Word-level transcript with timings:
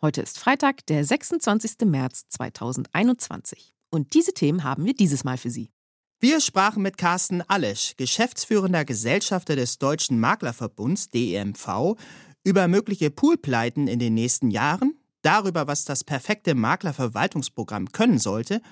Heute 0.00 0.20
ist 0.20 0.38
Freitag, 0.38 0.86
der 0.86 1.04
26. 1.04 1.78
März 1.86 2.28
2021. 2.28 3.74
Und 3.90 4.14
diese 4.14 4.32
Themen 4.32 4.62
haben 4.62 4.84
wir 4.84 4.94
dieses 4.94 5.24
Mal 5.24 5.38
für 5.38 5.50
Sie. 5.50 5.72
Wir 6.20 6.40
sprachen 6.40 6.84
mit 6.84 6.98
Carsten 6.98 7.42
Allesch, 7.42 7.96
geschäftsführender 7.96 8.84
Gesellschafter 8.84 9.56
des 9.56 9.78
Deutschen 9.78 10.20
Maklerverbunds 10.20 11.08
DEMV, 11.08 11.96
über 12.44 12.68
mögliche 12.68 13.10
Poolpleiten 13.10 13.88
in 13.88 13.98
den 13.98 14.14
nächsten 14.14 14.52
Jahren, 14.52 14.94
darüber, 15.22 15.66
was 15.66 15.84
das 15.84 16.04
perfekte 16.04 16.54
Maklerverwaltungsprogramm 16.54 17.90
können 17.90 18.20
sollte 18.20 18.62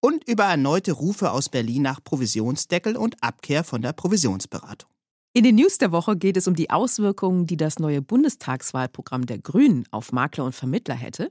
und 0.00 0.28
über 0.28 0.44
erneute 0.44 0.92
Rufe 0.92 1.30
aus 1.30 1.48
Berlin 1.48 1.80
nach 1.80 2.04
Provisionsdeckel 2.04 2.98
und 2.98 3.22
Abkehr 3.22 3.64
von 3.64 3.80
der 3.80 3.94
Provisionsberatung. 3.94 4.90
In 5.36 5.42
den 5.42 5.56
News 5.56 5.78
der 5.78 5.90
Woche 5.90 6.16
geht 6.16 6.36
es 6.36 6.46
um 6.46 6.54
die 6.54 6.70
Auswirkungen, 6.70 7.44
die 7.44 7.56
das 7.56 7.80
neue 7.80 8.00
Bundestagswahlprogramm 8.00 9.26
der 9.26 9.38
Grünen 9.40 9.84
auf 9.90 10.12
Makler 10.12 10.44
und 10.44 10.54
Vermittler 10.54 10.94
hätte. 10.94 11.28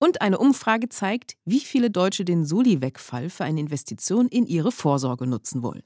Und 0.00 0.22
eine 0.22 0.38
Umfrage 0.38 0.88
zeigt, 0.88 1.36
wie 1.44 1.60
viele 1.60 1.88
Deutsche 1.88 2.24
den 2.24 2.44
Soli-Wegfall 2.44 3.30
für 3.30 3.44
eine 3.44 3.60
Investition 3.60 4.26
in 4.26 4.48
ihre 4.48 4.72
Vorsorge 4.72 5.28
nutzen 5.28 5.62
wollen. 5.62 5.84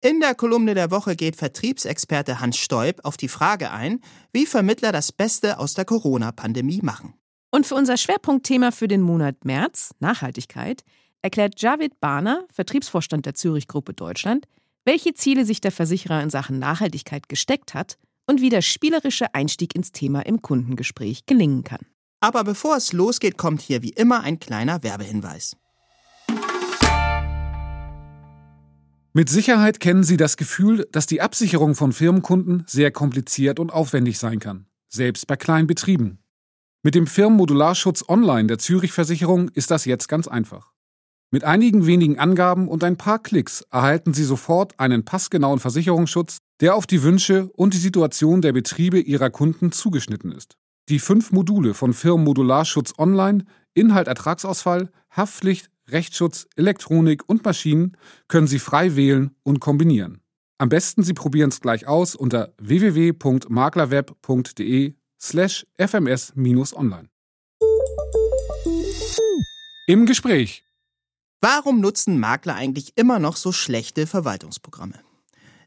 In 0.00 0.18
der 0.18 0.34
Kolumne 0.34 0.74
der 0.74 0.90
Woche 0.90 1.14
geht 1.14 1.36
Vertriebsexperte 1.36 2.40
Hans 2.40 2.56
Stoib 2.56 3.04
auf 3.04 3.16
die 3.16 3.28
Frage 3.28 3.70
ein, 3.70 4.00
wie 4.32 4.44
Vermittler 4.44 4.90
das 4.90 5.12
Beste 5.12 5.60
aus 5.60 5.74
der 5.74 5.84
Corona-Pandemie 5.84 6.80
machen. 6.82 7.14
Und 7.52 7.64
für 7.64 7.76
unser 7.76 7.96
Schwerpunktthema 7.96 8.72
für 8.72 8.88
den 8.88 9.02
Monat 9.02 9.44
März, 9.44 9.94
Nachhaltigkeit, 10.00 10.82
erklärt 11.22 11.62
Javid 11.62 12.00
Bahner, 12.00 12.44
Vertriebsvorstand 12.52 13.24
der 13.24 13.34
Zürich 13.34 13.68
Gruppe 13.68 13.94
Deutschland, 13.94 14.48
welche 14.84 15.14
Ziele 15.14 15.44
sich 15.44 15.60
der 15.60 15.72
Versicherer 15.72 16.22
in 16.22 16.30
Sachen 16.30 16.58
Nachhaltigkeit 16.58 17.28
gesteckt 17.28 17.74
hat 17.74 17.96
und 18.26 18.40
wie 18.40 18.50
der 18.50 18.62
spielerische 18.62 19.34
Einstieg 19.34 19.74
ins 19.74 19.92
Thema 19.92 20.20
im 20.20 20.42
Kundengespräch 20.42 21.26
gelingen 21.26 21.64
kann. 21.64 21.86
Aber 22.20 22.44
bevor 22.44 22.76
es 22.76 22.92
losgeht, 22.92 23.36
kommt 23.36 23.60
hier 23.60 23.82
wie 23.82 23.90
immer 23.90 24.22
ein 24.22 24.38
kleiner 24.38 24.82
Werbehinweis. 24.82 25.56
Mit 29.12 29.28
Sicherheit 29.28 29.78
kennen 29.78 30.02
Sie 30.02 30.16
das 30.16 30.36
Gefühl, 30.36 30.88
dass 30.90 31.06
die 31.06 31.20
Absicherung 31.20 31.74
von 31.74 31.92
Firmenkunden 31.92 32.64
sehr 32.66 32.90
kompliziert 32.90 33.60
und 33.60 33.72
aufwendig 33.72 34.18
sein 34.18 34.40
kann, 34.40 34.66
selbst 34.88 35.26
bei 35.26 35.36
kleinen 35.36 35.68
Betrieben. 35.68 36.18
Mit 36.82 36.94
dem 36.94 37.06
Firmenmodularschutz 37.06 38.04
Online 38.08 38.48
der 38.48 38.58
Zürich 38.58 38.92
Versicherung 38.92 39.50
ist 39.50 39.70
das 39.70 39.84
jetzt 39.84 40.08
ganz 40.08 40.26
einfach. 40.26 40.73
Mit 41.34 41.42
einigen 41.42 41.84
wenigen 41.84 42.20
Angaben 42.20 42.68
und 42.68 42.84
ein 42.84 42.96
paar 42.96 43.18
Klicks 43.18 43.62
erhalten 43.72 44.14
Sie 44.14 44.22
sofort 44.22 44.78
einen 44.78 45.04
passgenauen 45.04 45.58
Versicherungsschutz, 45.58 46.38
der 46.60 46.76
auf 46.76 46.86
die 46.86 47.02
Wünsche 47.02 47.50
und 47.56 47.74
die 47.74 47.78
Situation 47.78 48.40
der 48.40 48.52
Betriebe 48.52 49.00
Ihrer 49.00 49.30
Kunden 49.30 49.72
zugeschnitten 49.72 50.30
ist. 50.30 50.54
Die 50.88 51.00
fünf 51.00 51.32
Module 51.32 51.74
von 51.74 51.92
Firmenmodularschutz 51.92 52.92
Online, 52.98 53.46
Inhalt 53.74 54.06
Ertragsausfall, 54.06 54.92
Haftpflicht, 55.10 55.70
Rechtsschutz, 55.88 56.46
Elektronik 56.54 57.28
und 57.28 57.44
Maschinen 57.44 57.96
können 58.28 58.46
Sie 58.46 58.60
frei 58.60 58.94
wählen 58.94 59.32
und 59.42 59.58
kombinieren. 59.58 60.20
Am 60.58 60.68
besten 60.68 61.02
Sie 61.02 61.14
probieren 61.14 61.48
es 61.48 61.60
gleich 61.60 61.88
aus 61.88 62.14
unter 62.14 62.54
www.maklerweb.de 62.58 64.94
slash 65.20 65.66
fms-online. 65.78 67.08
Im 69.88 70.06
Gespräch 70.06 70.64
Warum 71.46 71.80
nutzen 71.80 72.18
Makler 72.18 72.54
eigentlich 72.54 72.96
immer 72.96 73.18
noch 73.18 73.36
so 73.36 73.52
schlechte 73.52 74.06
Verwaltungsprogramme? 74.06 74.98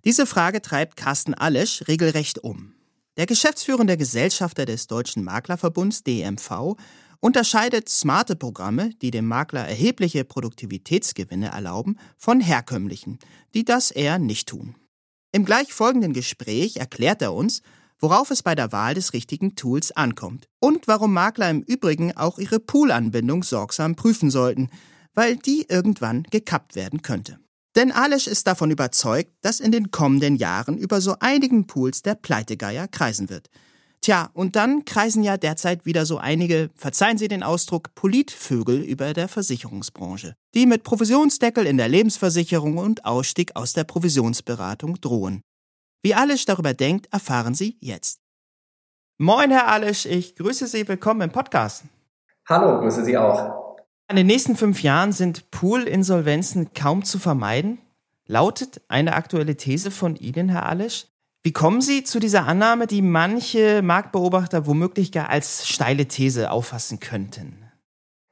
Diese 0.06 0.26
Frage 0.26 0.60
treibt 0.60 0.98
Carsten 0.98 1.36
Allesch 1.36 1.88
regelrecht 1.88 2.40
um. 2.40 2.74
Der 3.16 3.28
geschäftsführende 3.28 3.96
Gesellschafter 3.96 4.66
des 4.66 4.88
Deutschen 4.88 5.24
Maklerverbunds 5.24 6.02
DMV 6.02 6.78
unterscheidet 7.20 7.90
smarte 7.90 8.36
Programme, 8.36 8.90
die 9.04 9.12
dem 9.12 9.28
Makler 9.28 9.68
erhebliche 9.68 10.26
Produktivitätsgewinne 10.26 11.50
erlauben, 11.50 12.00
von 12.18 12.42
herkömmlichen, 12.42 13.20
die 13.54 13.64
das 13.64 13.92
eher 13.92 14.18
nicht 14.18 14.50
tun. 14.50 14.74
Im 15.32 15.46
gleich 15.46 15.74
folgenden 15.74 16.14
Gespräch 16.14 16.78
erklärt 16.78 17.22
er 17.22 17.36
uns, 17.36 17.62
worauf 18.00 18.32
es 18.32 18.42
bei 18.42 18.56
der 18.56 18.72
Wahl 18.72 18.96
des 18.96 19.14
richtigen 19.14 19.56
Tools 19.56 19.92
ankommt 19.92 20.48
und 20.60 20.88
warum 20.88 21.14
Makler 21.14 21.52
im 21.52 21.62
Übrigen 21.62 22.18
auch 22.18 22.40
ihre 22.40 22.60
Poolanbindung 22.60 23.44
sorgsam 23.44 23.96
prüfen 23.96 24.32
sollten, 24.32 24.72
weil 25.18 25.36
die 25.36 25.66
irgendwann 25.68 26.24
gekappt 26.30 26.76
werden 26.76 27.02
könnte. 27.02 27.40
Denn 27.76 27.92
Alesch 27.92 28.28
ist 28.28 28.46
davon 28.46 28.70
überzeugt, 28.70 29.32
dass 29.42 29.60
in 29.60 29.72
den 29.72 29.90
kommenden 29.90 30.36
Jahren 30.36 30.78
über 30.78 31.02
so 31.02 31.16
einigen 31.20 31.66
Pools 31.66 32.04
der 32.04 32.14
Pleitegeier 32.14 32.88
kreisen 32.88 33.30
wird. 33.30 33.50
Tja, 34.02 34.30
und 34.34 34.56
dann 34.56 34.86
kreisen 34.86 35.24
ja 35.24 35.38
derzeit 35.38 35.88
wieder 35.88 36.06
so 36.06 36.20
einige, 36.20 36.70
verzeihen 36.76 37.18
Sie 37.18 37.28
den 37.28 37.42
Ausdruck, 37.42 37.96
Politvögel 37.96 38.80
über 38.84 39.14
der 39.14 39.28
Versicherungsbranche, 39.28 40.36
die 40.54 40.68
mit 40.68 40.84
Provisionsdeckel 40.84 41.66
in 41.66 41.78
der 41.78 41.90
Lebensversicherung 41.90 42.78
und 42.78 43.04
Ausstieg 43.04 43.56
aus 43.56 43.74
der 43.74 43.86
Provisionsberatung 43.86 45.02
drohen. 45.02 45.42
Wie 46.04 46.14
Alesch 46.14 46.46
darüber 46.46 46.76
denkt, 46.76 47.12
erfahren 47.12 47.56
Sie 47.56 47.76
jetzt. 47.82 48.20
Moin, 49.18 49.50
Herr 49.50 49.68
Alesch, 49.68 50.06
ich 50.06 50.36
grüße 50.36 50.68
Sie, 50.68 50.88
willkommen 50.88 51.22
im 51.22 51.32
Podcast. 51.32 51.86
Hallo, 52.48 52.80
grüße 52.80 53.04
Sie 53.04 53.18
auch. 53.18 53.57
In 54.10 54.16
den 54.16 54.28
nächsten 54.28 54.56
fünf 54.56 54.84
Jahren 54.84 55.12
sind 55.12 55.52
Pool-Insolvenzen 55.52 56.74
kaum 56.74 57.04
zu 57.04 57.20
vermeiden, 57.20 57.80
lautet 58.26 58.80
eine 58.88 59.14
aktuelle 59.14 59.58
These 59.58 59.92
von 59.92 60.16
Ihnen, 60.16 60.48
Herr 60.48 60.66
Alisch. 60.66 61.08
Wie 61.44 61.52
kommen 61.52 61.82
Sie 61.82 62.06
zu 62.06 62.22
dieser 62.22 62.48
Annahme, 62.48 62.88
die 62.88 63.02
manche 63.02 63.82
Marktbeobachter 63.82 64.66
womöglich 64.66 65.12
gar 65.12 65.30
als 65.30 65.68
steile 65.68 66.06
These 66.06 66.52
auffassen 66.52 67.02
könnten? 67.02 67.68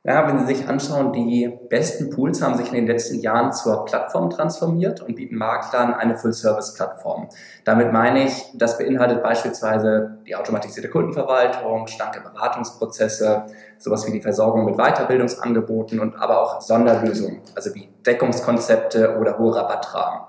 Ja, 0.06 0.28
wenn 0.28 0.38
Sie 0.40 0.56
sich 0.56 0.68
anschauen, 0.68 1.12
die 1.12 1.52
besten 1.68 2.12
Pools 2.12 2.40
haben 2.42 2.56
sich 2.56 2.68
in 2.68 2.76
den 2.76 2.88
letzten 2.88 3.20
Jahren 3.22 3.52
zur 3.52 3.86
Plattform 3.86 4.30
transformiert 4.30 5.02
und 5.02 5.16
bieten 5.16 5.36
Maklern 5.36 5.96
eine 5.96 6.16
Full-Service-Plattform. 6.16 7.28
Damit 7.64 7.92
meine 7.92 8.24
ich, 8.26 8.46
das 8.54 8.78
beinhaltet 8.78 9.24
beispielsweise 9.24 10.20
die 10.28 10.36
automatisierte 10.36 10.90
Kundenverwaltung, 10.90 11.88
schlanke 11.88 12.22
Beratungsprozesse, 12.22 13.48
sowas 13.78 14.08
wie 14.08 14.12
die 14.12 14.22
Versorgung 14.22 14.66
mit 14.66 14.78
Weiterbildungsangeboten 14.78 16.00
und 16.00 16.16
aber 16.16 16.42
auch 16.42 16.62
Sonderlösungen, 16.62 17.42
also 17.56 17.74
wie 17.76 17.90
Deckungskonzepte 18.06 19.18
oder 19.20 19.38
hohe 19.38 19.56
Rabattrahmen. 19.56 20.22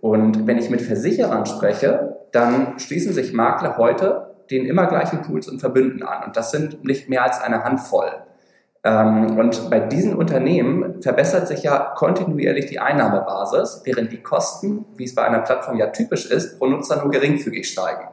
Und 0.00 0.46
wenn 0.46 0.58
ich 0.58 0.70
mit 0.70 0.82
Versicherern 0.82 1.46
spreche, 1.46 2.16
dann 2.32 2.78
schließen 2.78 3.12
sich 3.12 3.32
Makler 3.32 3.76
heute 3.76 4.34
den 4.50 4.64
immer 4.64 4.86
gleichen 4.86 5.22
Pools 5.22 5.48
und 5.48 5.60
Verbünden 5.60 6.02
an. 6.02 6.24
Und 6.24 6.36
das 6.36 6.50
sind 6.50 6.84
nicht 6.84 7.08
mehr 7.08 7.24
als 7.24 7.40
eine 7.40 7.64
Handvoll. 7.64 8.10
Ähm, 8.84 9.38
und 9.38 9.70
bei 9.70 9.80
diesen 9.80 10.14
Unternehmen 10.14 11.02
verbessert 11.02 11.48
sich 11.48 11.64
ja 11.64 11.92
kontinuierlich 11.96 12.66
die 12.66 12.78
Einnahmebasis, 12.78 13.82
während 13.84 14.12
die 14.12 14.22
Kosten, 14.22 14.86
wie 14.96 15.04
es 15.04 15.14
bei 15.14 15.24
einer 15.24 15.40
Plattform 15.40 15.76
ja 15.76 15.88
typisch 15.88 16.30
ist, 16.30 16.58
pro 16.58 16.66
Nutzer 16.66 17.02
nur 17.02 17.10
geringfügig 17.10 17.68
steigen. 17.68 18.08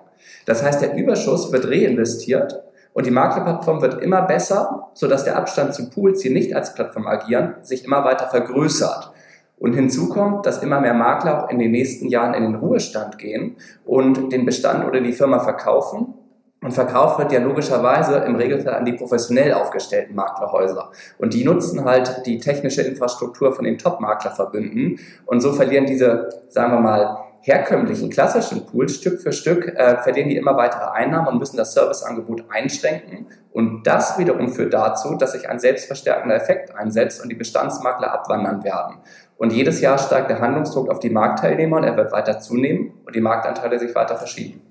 Das 0.46 0.64
heißt, 0.64 0.82
der 0.82 0.96
Überschuss 0.96 1.52
wird 1.52 1.66
reinvestiert 1.66 2.64
und 2.96 3.06
die 3.06 3.12
Maklerplattform 3.12 3.82
wird 3.82 4.02
immer 4.02 4.22
besser, 4.22 4.88
sodass 4.94 5.26
der 5.26 5.36
Abstand 5.36 5.76
zu 5.76 5.90
Pools, 5.90 6.22
die 6.22 6.30
nicht 6.30 6.56
als 6.56 6.74
Plattform 6.74 7.08
agieren, 7.08 7.56
sich 7.62 7.84
immer 7.84 8.06
weiter 8.06 8.28
vergrößert. 8.28 9.12
Und 9.58 9.74
hinzu 9.74 10.08
kommt, 10.08 10.46
dass 10.46 10.64
immer 10.64 10.80
mehr 10.80 10.94
Makler 10.94 11.44
auch 11.44 11.50
in 11.50 11.60
den 11.60 11.72
nächsten 11.72 12.08
Jahren 12.08 12.34
in 12.34 12.44
den 12.44 12.56
Ruhestand 12.56 13.18
gehen 13.18 13.58
und 13.84 14.32
den 14.32 14.46
Bestand 14.46 14.86
oder 14.86 15.02
die 15.02 15.12
Firma 15.12 15.40
verkaufen 15.40 16.14
und 16.62 16.72
verkauft 16.72 17.20
wird 17.20 17.34
ja 17.34 17.42
logischerweise 17.42 18.20
im 18.20 18.36
Regelfall 18.36 18.76
an 18.76 18.86
die 18.86 18.94
professionell 18.94 19.52
aufgestellten 19.52 20.16
Maklerhäuser. 20.16 20.90
Und 21.18 21.34
die 21.34 21.44
nutzen 21.44 21.84
halt 21.84 22.26
die 22.26 22.40
technische 22.40 22.82
Infrastruktur 22.82 23.54
von 23.54 23.66
den 23.66 23.78
Top-Maklerverbünden. 23.78 25.00
Und 25.26 25.42
so 25.42 25.52
verlieren 25.52 25.86
diese, 25.86 26.30
sagen 26.48 26.72
wir 26.72 26.80
mal, 26.80 27.25
herkömmlichen 27.46 28.10
klassischen 28.10 28.66
Pools 28.66 28.96
Stück 28.96 29.22
für 29.22 29.32
Stück, 29.32 29.68
äh, 29.68 30.02
verlieren 30.02 30.30
die 30.30 30.36
immer 30.36 30.58
weitere 30.58 30.86
Einnahmen 30.86 31.28
und 31.28 31.38
müssen 31.38 31.58
das 31.58 31.74
Serviceangebot 31.74 32.46
einschränken. 32.50 33.28
Und 33.52 33.84
das 33.86 34.18
wiederum 34.18 34.52
führt 34.52 34.74
dazu, 34.74 35.16
dass 35.16 35.34
sich 35.34 35.48
ein 35.48 35.60
selbstverstärkender 35.60 36.36
Effekt 36.36 36.76
einsetzt 36.76 37.22
und 37.22 37.30
die 37.30 37.36
Bestandsmakler 37.36 38.12
abwandern 38.12 38.64
werden. 38.64 38.98
Und 39.38 39.54
jedes 39.54 39.80
Jahr 39.80 40.00
steigt 40.00 40.32
der 40.32 40.40
Handlungsdruck 40.40 40.90
auf 40.90 41.00
die 41.00 41.12
Marktteilnehmer 41.12 41.78
und 41.78 41.84
er 41.84 41.96
wird 41.96 42.12
weiter 42.12 42.40
zunehmen 42.40 42.94
und 43.06 43.16
die 43.16 43.22
Marktanteile 43.22 43.78
sich 43.78 43.94
weiter 43.94 44.18
verschieben. 44.18 44.62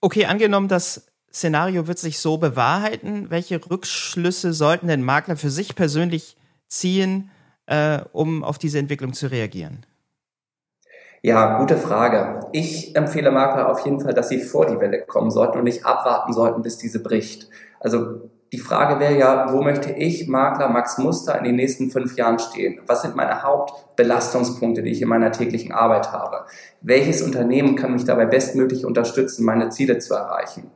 Okay, 0.00 0.26
angenommen, 0.26 0.66
das 0.66 1.06
Szenario 1.32 1.86
wird 1.86 2.00
sich 2.00 2.18
so 2.18 2.38
bewahrheiten? 2.38 3.30
Welche 3.30 3.60
Rückschlüsse 3.70 4.52
sollten 4.52 4.88
denn 4.88 5.04
Makler 5.04 5.36
für 5.36 5.50
sich 5.50 5.76
persönlich 5.76 6.36
ziehen, 6.66 7.30
äh, 7.66 8.00
um 8.12 8.42
auf 8.42 8.58
diese 8.58 8.80
Entwicklung 8.80 9.12
zu 9.12 9.28
reagieren? 9.28 9.86
Ja, 11.26 11.58
gute 11.58 11.76
Frage. 11.76 12.46
Ich 12.52 12.94
empfehle 12.94 13.32
Makler 13.32 13.68
auf 13.68 13.80
jeden 13.80 13.98
Fall, 13.98 14.14
dass 14.14 14.28
sie 14.28 14.38
vor 14.38 14.64
die 14.64 14.78
Welle 14.78 15.02
kommen 15.02 15.32
sollten 15.32 15.58
und 15.58 15.64
nicht 15.64 15.84
abwarten 15.84 16.32
sollten, 16.32 16.62
bis 16.62 16.78
diese 16.78 17.02
bricht. 17.02 17.48
Also 17.80 18.30
die 18.52 18.60
Frage 18.60 19.00
wäre 19.00 19.18
ja, 19.18 19.52
wo 19.52 19.60
möchte 19.60 19.90
ich, 19.90 20.28
Makler 20.28 20.68
Max 20.68 20.98
Muster, 20.98 21.36
in 21.36 21.42
den 21.42 21.56
nächsten 21.56 21.90
fünf 21.90 22.16
Jahren 22.16 22.38
stehen? 22.38 22.80
Was 22.86 23.02
sind 23.02 23.16
meine 23.16 23.42
Hauptbelastungspunkte, 23.42 24.84
die 24.84 24.92
ich 24.92 25.02
in 25.02 25.08
meiner 25.08 25.32
täglichen 25.32 25.72
Arbeit 25.72 26.12
habe? 26.12 26.44
Welches 26.80 27.22
Unternehmen 27.22 27.74
kann 27.74 27.94
mich 27.94 28.04
dabei 28.04 28.26
bestmöglich 28.26 28.86
unterstützen, 28.86 29.44
meine 29.44 29.70
Ziele 29.70 29.98
zu 29.98 30.14
erreichen? 30.14 30.70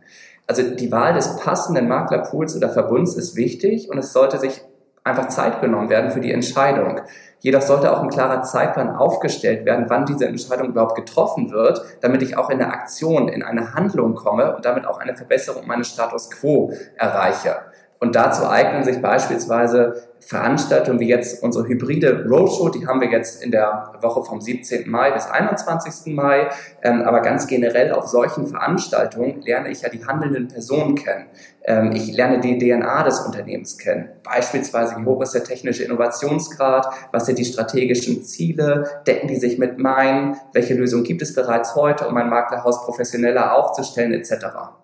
Also 0.48 0.62
die 0.68 0.90
Wahl 0.90 1.14
des 1.14 1.36
passenden 1.36 1.86
Maklerpools 1.86 2.56
oder 2.56 2.70
Verbunds 2.70 3.14
ist 3.14 3.36
wichtig 3.36 3.88
und 3.88 3.98
es 3.98 4.12
sollte 4.12 4.40
sich 4.40 4.62
einfach 5.04 5.28
Zeit 5.28 5.60
genommen 5.60 5.90
werden 5.90 6.10
für 6.10 6.20
die 6.20 6.32
Entscheidung. 6.32 7.02
Jedoch 7.40 7.62
sollte 7.62 7.90
auch 7.90 8.02
ein 8.02 8.10
klarer 8.10 8.42
Zeitplan 8.42 8.94
aufgestellt 8.94 9.64
werden, 9.64 9.86
wann 9.88 10.04
diese 10.04 10.26
Entscheidung 10.26 10.68
überhaupt 10.68 10.94
getroffen 10.94 11.50
wird, 11.50 11.80
damit 12.02 12.22
ich 12.22 12.36
auch 12.36 12.50
in 12.50 12.58
der 12.58 12.68
Aktion, 12.68 13.28
in 13.28 13.42
eine 13.42 13.72
Handlung 13.74 14.14
komme 14.14 14.54
und 14.54 14.64
damit 14.64 14.86
auch 14.86 14.98
eine 14.98 15.16
Verbesserung 15.16 15.66
meines 15.66 15.88
Status 15.88 16.30
quo 16.30 16.72
erreiche. 16.96 17.56
Und 18.02 18.16
dazu 18.16 18.48
eignen 18.48 18.82
sich 18.82 19.02
beispielsweise 19.02 20.02
Veranstaltungen 20.20 21.00
wie 21.00 21.08
jetzt 21.08 21.42
unsere 21.42 21.68
hybride 21.68 22.24
Roadshow, 22.26 22.70
die 22.70 22.86
haben 22.86 23.02
wir 23.02 23.10
jetzt 23.10 23.42
in 23.42 23.50
der 23.50 23.92
Woche 24.00 24.22
vom 24.24 24.40
17. 24.40 24.88
Mai 24.88 25.10
bis 25.10 25.26
21. 25.26 26.14
Mai. 26.14 26.48
Ähm, 26.82 27.02
aber 27.02 27.20
ganz 27.20 27.46
generell 27.46 27.92
auf 27.92 28.06
solchen 28.06 28.46
Veranstaltungen 28.46 29.42
lerne 29.42 29.70
ich 29.70 29.82
ja 29.82 29.90
die 29.90 30.04
handelnden 30.06 30.48
Personen 30.48 30.94
kennen. 30.94 31.26
Ähm, 31.64 31.92
ich 31.92 32.10
lerne 32.16 32.40
die 32.40 32.56
DNA 32.56 33.02
des 33.02 33.20
Unternehmens 33.20 33.76
kennen. 33.76 34.08
Beispielsweise, 34.22 34.96
wie 34.96 35.04
hoch 35.04 35.20
ist 35.20 35.34
der 35.34 35.44
technische 35.44 35.84
Innovationsgrad? 35.84 36.86
Was 37.12 37.26
sind 37.26 37.38
die 37.38 37.44
strategischen 37.44 38.22
Ziele? 38.24 39.02
Decken 39.06 39.28
die 39.28 39.36
sich 39.36 39.58
mit 39.58 39.78
meinen? 39.78 40.36
Welche 40.54 40.72
Lösungen 40.72 41.04
gibt 41.04 41.20
es 41.20 41.34
bereits 41.34 41.74
heute, 41.74 42.08
um 42.08 42.16
ein 42.16 42.30
Maklerhaus 42.30 42.82
professioneller 42.82 43.54
aufzustellen, 43.54 44.14
etc.? 44.14 44.79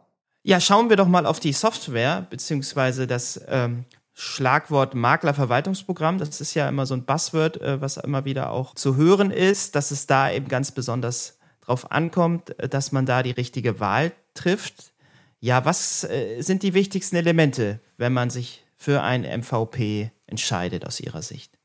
Ja, 0.46 0.60
schauen 0.60 0.90
wir 0.90 0.96
doch 0.96 1.08
mal 1.08 1.26
auf 1.26 1.40
die 1.40 1.52
Software, 1.52 2.24
beziehungsweise 2.30 3.08
das 3.08 3.40
ähm, 3.48 3.84
Schlagwort 4.14 4.94
Maklerverwaltungsprogramm. 4.94 6.18
Das 6.18 6.40
ist 6.40 6.54
ja 6.54 6.68
immer 6.68 6.86
so 6.86 6.94
ein 6.94 7.04
Buzzword, 7.04 7.60
äh, 7.60 7.80
was 7.80 7.96
immer 7.96 8.24
wieder 8.24 8.52
auch 8.52 8.76
zu 8.76 8.94
hören 8.94 9.32
ist, 9.32 9.74
dass 9.74 9.90
es 9.90 10.06
da 10.06 10.30
eben 10.30 10.46
ganz 10.46 10.70
besonders 10.70 11.40
drauf 11.62 11.90
ankommt, 11.90 12.56
äh, 12.60 12.68
dass 12.68 12.92
man 12.92 13.06
da 13.06 13.24
die 13.24 13.32
richtige 13.32 13.80
Wahl 13.80 14.12
trifft. 14.34 14.92
Ja, 15.40 15.64
was 15.64 16.04
äh, 16.04 16.40
sind 16.42 16.62
die 16.62 16.74
wichtigsten 16.74 17.16
Elemente, 17.16 17.80
wenn 17.96 18.12
man 18.12 18.30
sich 18.30 18.64
für 18.76 19.02
ein 19.02 19.22
MVP 19.22 20.12
entscheidet 20.28 20.86
aus 20.86 21.00
Ihrer 21.00 21.22
Sicht? 21.22 21.58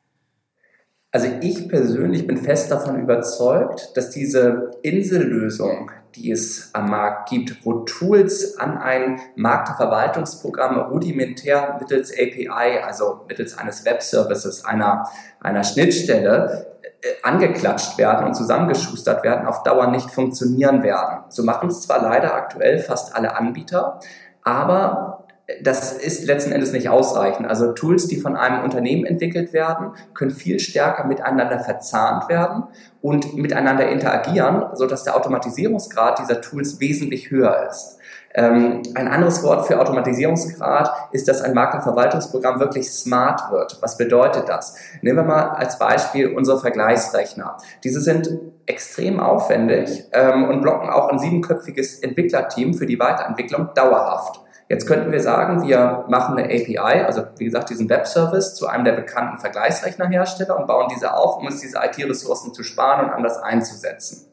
Also 1.12 1.28
ich 1.42 1.70
persönlich 1.70 2.26
bin 2.26 2.38
fest 2.38 2.72
davon 2.72 3.00
überzeugt, 3.00 3.96
dass 3.96 4.10
diese 4.10 4.72
Insellösung, 4.82 5.92
die 6.16 6.32
es 6.32 6.70
am 6.74 6.90
Markt 6.90 7.30
gibt, 7.30 7.66
wo 7.66 7.80
Tools 7.80 8.58
an 8.58 8.78
ein 8.78 9.20
Marktverwaltungsprogramm 9.36 10.80
rudimentär 10.80 11.78
mittels 11.80 12.12
API, 12.12 12.80
also 12.86 13.22
mittels 13.28 13.58
eines 13.58 13.86
Webservices, 13.86 14.66
einer, 14.66 15.10
einer 15.40 15.64
Schnittstelle, 15.64 16.78
äh, 17.02 17.08
angeklatscht 17.24 17.98
werden 17.98 18.28
und 18.28 18.36
zusammengeschustert 18.36 19.24
werden, 19.24 19.48
auf 19.48 19.64
Dauer 19.64 19.88
nicht 19.88 20.12
funktionieren 20.12 20.84
werden. 20.84 21.24
So 21.30 21.44
machen 21.44 21.70
es 21.70 21.82
zwar 21.82 22.02
leider 22.02 22.34
aktuell 22.34 22.80
fast 22.80 23.16
alle 23.16 23.36
Anbieter, 23.36 24.00
aber 24.44 25.21
das 25.62 25.94
ist 25.94 26.26
letzten 26.26 26.52
Endes 26.52 26.72
nicht 26.72 26.90
ausreichend. 26.90 27.48
Also 27.48 27.72
Tools, 27.74 28.08
die 28.08 28.20
von 28.20 28.36
einem 28.36 28.64
Unternehmen 28.64 29.06
entwickelt 29.06 29.54
werden, 29.54 29.92
können 30.14 30.32
viel 30.32 30.60
stärker 30.60 31.06
miteinander 31.06 31.60
verzahnt 31.60 32.30
werden 32.30 32.64
und 33.02 33.36
miteinander 33.36 33.88
interagieren, 33.90 34.66
sodass 34.74 35.04
der 35.04 35.16
Automatisierungsgrad 35.16 36.20
dieser 36.20 36.42
Tools 36.42 36.80
wesentlich 36.80 37.32
höher 37.32 37.68
ist. 37.70 37.98
Ähm, 38.34 38.82
ein 38.96 39.08
anderes 39.08 39.44
Wort 39.44 39.68
für 39.68 39.80
Automatisierungsgrad 39.80 41.10
ist, 41.12 41.28
dass 41.28 41.42
ein 41.42 41.54
Markenverwaltungsprogramm 41.54 42.60
wirklich 42.60 42.90
smart 42.90 43.52
wird. 43.52 43.78
Was 43.82 43.98
bedeutet 43.98 44.48
das? 44.48 44.76
Nehmen 45.02 45.18
wir 45.18 45.24
mal 45.24 45.50
als 45.50 45.78
Beispiel 45.78 46.34
unsere 46.34 46.60
Vergleichsrechner. 46.60 47.58
Diese 47.84 48.00
sind 48.00 48.30
extrem 48.68 49.20
aufwendig 49.20 50.06
ähm, 50.14 50.46
und 50.46 50.62
blocken 50.62 50.90
auch 50.90 51.10
ein 51.10 51.20
siebenköpfiges 51.20 52.00
Entwicklerteam 52.00 52.74
für 52.74 52.86
die 52.86 53.00
Weiterentwicklung 53.00 53.70
dauerhaft. 53.76 54.40
Jetzt 54.72 54.88
könnten 54.88 55.12
wir 55.12 55.20
sagen, 55.20 55.68
wir 55.68 56.06
machen 56.08 56.38
eine 56.38 56.46
API, 56.46 57.04
also 57.04 57.24
wie 57.36 57.44
gesagt 57.44 57.70
diesen 57.70 57.90
Webservice 57.90 58.56
zu 58.56 58.68
einem 58.68 58.86
der 58.86 58.94
bekannten 58.94 59.38
Vergleichsrechnerhersteller 59.38 60.58
und 60.58 60.66
bauen 60.66 60.88
diese 60.90 61.14
auf, 61.14 61.40
um 61.40 61.48
uns 61.48 61.60
diese 61.60 61.78
IT-Ressourcen 61.78 62.54
zu 62.54 62.64
sparen 62.64 63.06
und 63.06 63.12
anders 63.12 63.38
einzusetzen. 63.38 64.32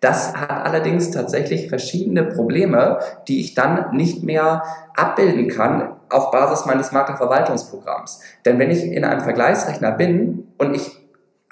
Das 0.00 0.34
hat 0.34 0.66
allerdings 0.66 1.12
tatsächlich 1.12 1.68
verschiedene 1.68 2.24
Probleme, 2.24 2.98
die 3.28 3.38
ich 3.38 3.54
dann 3.54 3.94
nicht 3.94 4.24
mehr 4.24 4.64
abbilden 4.96 5.46
kann 5.46 5.94
auf 6.08 6.32
Basis 6.32 6.66
meines 6.66 6.90
Maklerverwaltungsprogramms. 6.90 8.22
Denn 8.44 8.58
wenn 8.58 8.72
ich 8.72 8.82
in 8.82 9.04
einem 9.04 9.20
Vergleichsrechner 9.20 9.92
bin 9.92 10.48
und 10.58 10.74
ich 10.74 10.99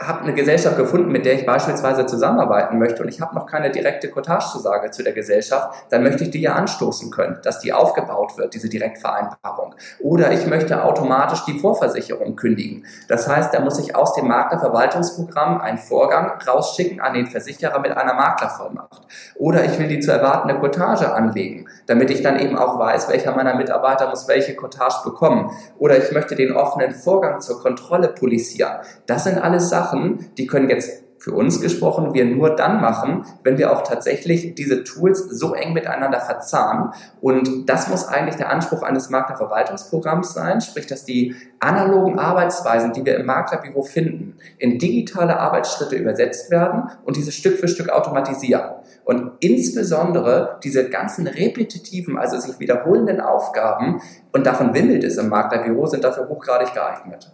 habe 0.00 0.22
eine 0.22 0.32
Gesellschaft 0.32 0.76
gefunden, 0.76 1.10
mit 1.10 1.26
der 1.26 1.34
ich 1.34 1.44
beispielsweise 1.44 2.06
zusammenarbeiten 2.06 2.78
möchte 2.78 3.02
und 3.02 3.08
ich 3.08 3.20
habe 3.20 3.34
noch 3.34 3.46
keine 3.46 3.70
direkte 3.70 4.08
Cottage-Zusage 4.08 4.92
zu 4.92 5.02
der 5.02 5.12
Gesellschaft, 5.12 5.74
dann 5.90 6.04
möchte 6.04 6.22
ich 6.22 6.30
die 6.30 6.40
ja 6.40 6.54
anstoßen 6.54 7.10
können, 7.10 7.40
dass 7.42 7.58
die 7.58 7.72
aufgebaut 7.72 8.38
wird, 8.38 8.54
diese 8.54 8.68
Direktvereinbarung. 8.68 9.74
Oder 9.98 10.30
ich 10.30 10.46
möchte 10.46 10.84
automatisch 10.84 11.44
die 11.46 11.58
Vorversicherung 11.58 12.36
kündigen. 12.36 12.86
Das 13.08 13.28
heißt, 13.28 13.52
da 13.52 13.60
muss 13.60 13.80
ich 13.80 13.96
aus 13.96 14.14
dem 14.14 14.28
Maklerverwaltungsprogramm 14.28 15.60
einen 15.60 15.78
Vorgang 15.78 16.40
rausschicken 16.46 17.00
an 17.00 17.14
den 17.14 17.26
Versicherer 17.26 17.80
mit 17.80 17.96
einer 17.96 18.14
Maklervollmacht. 18.14 19.02
Oder 19.34 19.64
ich 19.64 19.78
will 19.80 19.88
die 19.88 19.98
zu 19.98 20.12
erwartende 20.12 20.58
Cottage 20.60 21.12
anlegen, 21.12 21.66
damit 21.88 22.10
ich 22.10 22.22
dann 22.22 22.38
eben 22.38 22.56
auch 22.56 22.78
weiß, 22.78 23.08
welcher 23.08 23.34
meiner 23.34 23.56
Mitarbeiter 23.56 24.08
muss 24.08 24.28
welche 24.28 24.54
Cottage 24.54 24.96
bekommen. 25.04 25.50
Oder 25.78 25.98
ich 25.98 26.12
möchte 26.12 26.36
den 26.36 26.52
offenen 26.52 26.94
Vorgang 26.94 27.40
zur 27.40 27.60
Kontrolle 27.60 28.08
polisieren. 28.08 28.78
Das 29.06 29.24
sind 29.24 29.38
alles 29.38 29.68
Sachen, 29.68 29.88
Sachen, 29.88 30.34
die 30.36 30.46
können 30.46 30.68
jetzt 30.68 31.04
für 31.18 31.32
uns 31.32 31.60
gesprochen 31.60 32.14
wir 32.14 32.24
nur 32.24 32.54
dann 32.54 32.80
machen, 32.80 33.24
wenn 33.42 33.58
wir 33.58 33.72
auch 33.72 33.82
tatsächlich 33.82 34.54
diese 34.54 34.84
Tools 34.84 35.18
so 35.18 35.54
eng 35.54 35.72
miteinander 35.72 36.20
verzahnen. 36.20 36.92
Und 37.20 37.68
das 37.68 37.88
muss 37.88 38.06
eigentlich 38.06 38.36
der 38.36 38.50
Anspruch 38.50 38.82
eines 38.82 39.10
Maklerverwaltungsprogramms 39.10 40.32
sein, 40.32 40.60
sprich, 40.60 40.86
dass 40.86 41.04
die 41.04 41.34
analogen 41.58 42.18
Arbeitsweisen, 42.18 42.92
die 42.92 43.04
wir 43.04 43.16
im 43.16 43.26
Maklerbüro 43.26 43.82
finden, 43.82 44.36
in 44.58 44.78
digitale 44.78 45.38
Arbeitsschritte 45.38 45.96
übersetzt 45.96 46.50
werden 46.50 46.84
und 47.04 47.16
diese 47.16 47.32
Stück 47.32 47.58
für 47.58 47.68
Stück 47.68 47.90
automatisieren. 47.90 48.70
Und 49.04 49.32
insbesondere 49.40 50.58
diese 50.62 50.88
ganzen 50.88 51.26
repetitiven, 51.26 52.18
also 52.18 52.38
sich 52.38 52.58
wiederholenden 52.60 53.20
Aufgaben, 53.20 54.00
und 54.32 54.46
davon 54.46 54.74
wimmelt 54.74 55.02
es 55.02 55.16
im 55.16 55.30
Maklerbüro, 55.30 55.86
sind 55.86 56.04
dafür 56.04 56.28
hochgradig 56.28 56.74
geeignet. 56.74 57.32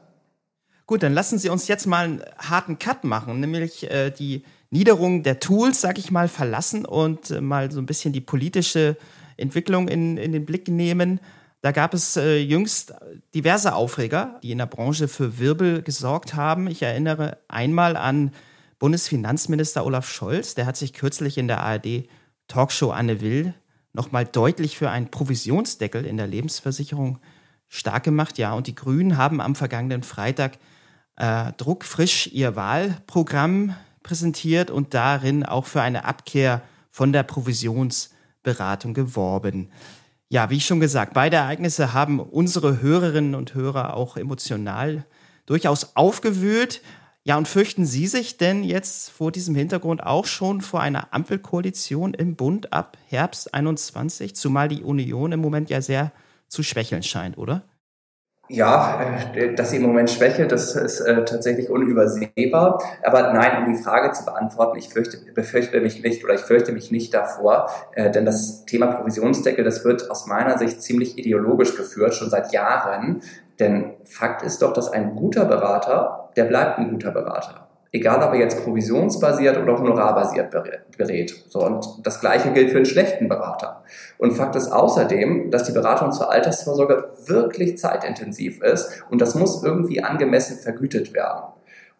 Gut, 0.87 1.03
dann 1.03 1.14
lassen 1.14 1.38
Sie 1.38 1.49
uns 1.49 1.67
jetzt 1.67 1.87
mal 1.87 2.05
einen 2.05 2.23
harten 2.38 2.79
Cut 2.79 3.05
machen, 3.05 3.41
nämlich 3.41 3.91
äh, 3.91 4.11
die 4.11 4.45
Niederung 4.71 5.23
der 5.23 5.41
Tools, 5.41 5.81
sag 5.81 5.99
ich 5.99 6.11
mal, 6.11 6.29
verlassen 6.29 6.85
und 6.85 7.31
äh, 7.31 7.41
mal 7.41 7.71
so 7.71 7.81
ein 7.81 7.87
bisschen 7.87 8.12
die 8.12 8.21
politische 8.21 8.97
Entwicklung 9.37 9.88
in, 9.88 10.19
in 10.19 10.33
den 10.33 10.45
Blick 10.45 10.69
nehmen. 10.69 11.21
Da 11.62 11.73
gab 11.73 11.95
es 11.95 12.17
äh, 12.17 12.37
jüngst 12.37 12.93
diverse 13.35 13.75
Aufreger, 13.75 14.38
die 14.43 14.50
in 14.50 14.59
der 14.59 14.67
Branche 14.67 15.09
für 15.09 15.38
Wirbel 15.38 15.81
gesorgt 15.81 16.35
haben. 16.35 16.67
Ich 16.67 16.83
erinnere 16.83 17.38
einmal 17.49 17.97
an 17.97 18.33
Bundesfinanzminister 18.79 19.87
Olaf 19.87 20.07
Scholz, 20.07 20.55
der 20.55 20.67
hat 20.67 20.76
sich 20.76 20.93
kürzlich 20.93 21.38
in 21.38 21.49
der 21.49 21.61
ARD 21.61 22.09
Talkshow 22.49 22.91
Anne 22.91 23.23
Will 23.23 23.55
nochmal 23.95 24.26
deutlich 24.26 24.76
für 24.76 24.91
einen 24.91 25.11
Provisionsdeckel 25.11 26.05
in 26.05 26.19
der 26.19 26.26
Lebensversicherung 26.26 27.19
stark 27.69 28.03
gemacht. 28.03 28.37
Ja, 28.37 28.53
und 28.53 28.67
die 28.67 28.75
Grünen 28.75 29.17
haben 29.17 29.41
am 29.41 29.55
vergangenen 29.55 30.03
Freitag 30.03 30.59
äh, 31.16 31.52
druckfrisch 31.56 32.28
ihr 32.28 32.56
Wahlprogramm 32.56 33.75
präsentiert 34.02 34.71
und 34.71 34.94
darin 34.94 35.44
auch 35.44 35.66
für 35.66 35.83
eine 35.83 36.04
Abkehr 36.04 36.62
von 36.90 37.12
der 37.12 37.23
Provisionsberatung 37.23 38.94
geworben. 38.94 39.71
Ja, 40.28 40.50
wie 40.50 40.61
schon 40.61 40.80
gesagt, 40.80 41.14
beide 41.14 41.37
Ereignisse 41.37 41.92
haben 41.92 42.21
unsere 42.21 42.80
Hörerinnen 42.80 43.35
und 43.35 43.54
Hörer 43.54 43.94
auch 43.94 44.16
emotional 44.16 45.04
durchaus 45.47 45.97
aufgewühlt. 45.97 46.83
Ja, 47.25 47.38
und 47.38 47.49
fürchten 47.49 47.87
Sie 47.87 48.06
sich 48.06 48.37
denn 48.37 48.64
jetzt 48.64 49.11
vor 49.11 49.33
diesem 49.33 49.54
Hintergrund 49.54 50.02
auch 50.04 50.26
schon 50.26 50.61
vor 50.61 50.80
einer 50.80 51.14
Ampelkoalition 51.14 52.14
im 52.14 52.37
Bund 52.37 52.73
ab 52.73 52.99
Herbst 53.09 53.54
21, 53.54 54.37
zumal 54.37 54.68
die 54.68 54.83
Union 54.83 55.33
im 55.33 55.40
Moment 55.40 55.71
ja 55.71 55.80
sehr 55.80 56.12
zu 56.49 56.62
schwächeln 56.62 57.02
scheint, 57.02 57.38
oder? 57.38 57.62
Ja, 58.48 59.32
äh, 59.34 59.54
dass 59.54 59.70
sie 59.70 59.76
im 59.76 59.82
Moment 59.82 60.10
schwächelt, 60.10 60.52
das 60.52 60.76
ist 60.76 61.00
äh, 61.00 61.24
tatsächlich 61.24 61.70
unübersehbar. 61.70 62.82
Aber 63.02 63.32
nein, 63.32 63.64
um 63.64 63.72
die 63.72 63.82
Frage 63.82 64.12
zu 64.12 64.24
beantworten, 64.26 64.76
ich 64.76 64.90
fürchte, 64.90 65.18
befürchte 65.32 65.80
mich 65.80 66.02
nicht 66.02 66.22
oder 66.24 66.34
ich 66.34 66.42
fürchte 66.42 66.72
mich 66.72 66.90
nicht 66.90 67.14
davor, 67.14 67.70
äh, 67.94 68.10
denn 68.10 68.26
das 68.26 68.66
Thema 68.66 68.88
Provisionsdeckel, 68.88 69.64
das 69.64 69.84
wird 69.84 70.10
aus 70.10 70.26
meiner 70.26 70.58
Sicht 70.58 70.82
ziemlich 70.82 71.16
ideologisch 71.16 71.74
geführt, 71.74 72.14
schon 72.14 72.28
seit 72.28 72.52
Jahren. 72.52 73.22
Denn 73.58 73.94
Fakt 74.04 74.42
ist 74.42 74.60
doch, 74.60 74.74
dass 74.74 74.92
ein 74.92 75.16
guter 75.16 75.46
Berater, 75.46 76.30
der 76.36 76.44
bleibt 76.44 76.78
ein 76.78 76.90
guter 76.90 77.12
Berater 77.12 77.63
egal 77.94 78.22
ob 78.24 78.34
er 78.34 78.40
jetzt 78.40 78.62
provisionsbasiert 78.64 79.56
oder 79.56 79.78
honorarbasiert 79.78 80.50
berät. 80.50 81.44
So, 81.48 81.64
und 81.64 81.86
das 82.02 82.20
Gleiche 82.20 82.50
gilt 82.50 82.70
für 82.70 82.78
einen 82.78 82.86
schlechten 82.86 83.28
Berater. 83.28 83.84
Und 84.18 84.32
Fakt 84.32 84.56
ist 84.56 84.72
außerdem, 84.72 85.52
dass 85.52 85.62
die 85.62 85.72
Beratung 85.72 86.10
zur 86.10 86.30
Altersvorsorge 86.30 87.04
wirklich 87.26 87.78
zeitintensiv 87.78 88.60
ist 88.62 89.04
und 89.10 89.20
das 89.20 89.36
muss 89.36 89.62
irgendwie 89.62 90.02
angemessen 90.02 90.58
vergütet 90.58 91.14
werden. 91.14 91.44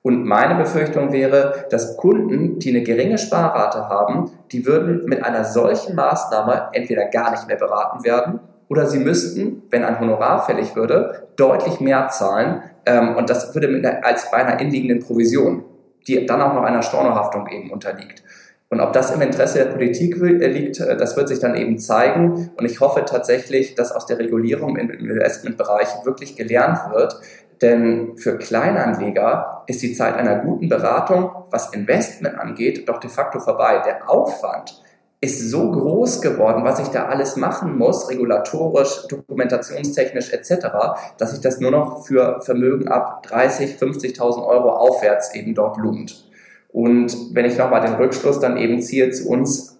Und 0.03 0.25
meine 0.27 0.57
Befürchtung 0.57 1.13
wäre, 1.13 1.65
dass 1.71 1.97
Kunden, 1.97 2.59
die 2.59 2.71
eine 2.71 2.83
geringe 2.83 3.17
Sparrate 3.17 3.89
haben, 3.89 4.33
die 4.51 4.67
würden 4.67 5.05
mit 5.07 5.25
einer 5.25 5.45
solchen 5.45 5.95
Maßnahme 5.95 6.71
entweder 6.73 7.07
gar 7.07 7.31
nicht 7.31 7.47
mehr 7.47 7.57
beraten 7.57 8.05
werden 8.05 8.41
oder 8.69 8.87
sie 8.87 8.99
müssten, 8.99 9.63
wenn 9.71 9.85
ein 9.85 10.01
Honorar 10.01 10.45
fällig 10.45 10.75
würde, 10.75 11.29
deutlich 11.37 11.81
mehr 11.81 12.09
zahlen. 12.09 12.63
Ähm, 12.85 13.17
und 13.17 13.31
das 13.31 13.55
würde 13.55 13.69
mit 13.69 13.87
einer, 13.87 14.05
als 14.05 14.31
bei 14.31 14.39
einer 14.39 14.61
inliegenden 14.61 15.01
Provision 15.01 15.65
die 16.07 16.27
dann 16.27 16.41
auch 16.41 16.55
noch 16.55 16.63
einer 16.63 16.83
Stornohaftung 16.83 17.49
eben 17.49 17.71
unterliegt. 17.71 18.23
Und 18.71 18.81
ob 18.81 18.93
das 18.93 19.11
im 19.13 19.21
Interesse 19.21 19.59
der 19.59 19.67
Politik 19.67 20.17
äh, 20.17 20.49
liegt, 20.49 20.81
äh, 20.81 20.97
das 20.97 21.17
wird 21.17 21.29
sich 21.29 21.39
dann 21.39 21.55
eben 21.55 21.79
zeigen. 21.79 22.51
Und 22.57 22.65
ich 22.65 22.81
hoffe 22.81 23.05
tatsächlich, 23.05 23.75
dass 23.75 23.93
aus 23.93 24.07
der 24.07 24.19
Regulierung 24.19 24.77
im 24.77 24.91
Investmentbereich 24.91 25.89
wirklich 26.05 26.35
gelernt 26.35 26.81
wird. 26.93 27.17
Denn 27.63 28.17
für 28.17 28.37
Kleinanleger 28.37 29.63
ist 29.67 29.81
die 29.83 29.93
Zeit 29.93 30.17
einer 30.17 30.41
guten 30.41 30.69
Beratung, 30.69 31.31
was 31.51 31.73
Investment 31.73 32.37
angeht, 32.39 32.89
doch 32.89 32.99
de 32.99 33.09
facto 33.09 33.39
vorbei. 33.39 33.81
Der 33.87 34.11
Aufwand 34.11 34.83
ist 35.25 35.51
so 35.51 35.71
groß 35.71 36.21
geworden, 36.21 36.65
was 36.65 36.79
ich 36.79 36.89
da 36.89 37.07
alles 37.07 37.37
machen 37.37 37.79
muss, 37.79 38.11
regulatorisch, 38.11 39.07
dokumentationstechnisch 39.09 40.33
etc., 40.33 40.67
dass 41.19 41.31
sich 41.31 41.41
das 41.41 41.61
nur 41.61 41.71
noch 41.71 42.05
für 42.05 42.41
Vermögen 42.43 42.89
ab 42.89 43.23
30, 43.25 43.77
50.000 43.77 44.47
Euro 44.47 44.71
aufwärts 44.71 45.35
eben 45.35 45.55
dort 45.55 45.79
lohnt. 45.79 46.31
Und 46.73 47.17
wenn 47.33 47.47
ich 47.47 47.57
nochmal 47.57 47.81
den 47.81 47.95
Rückschluss 47.95 48.39
dann 48.39 48.57
eben 48.59 48.83
ziehe 48.83 49.11
zu 49.11 49.29
uns 49.29 49.79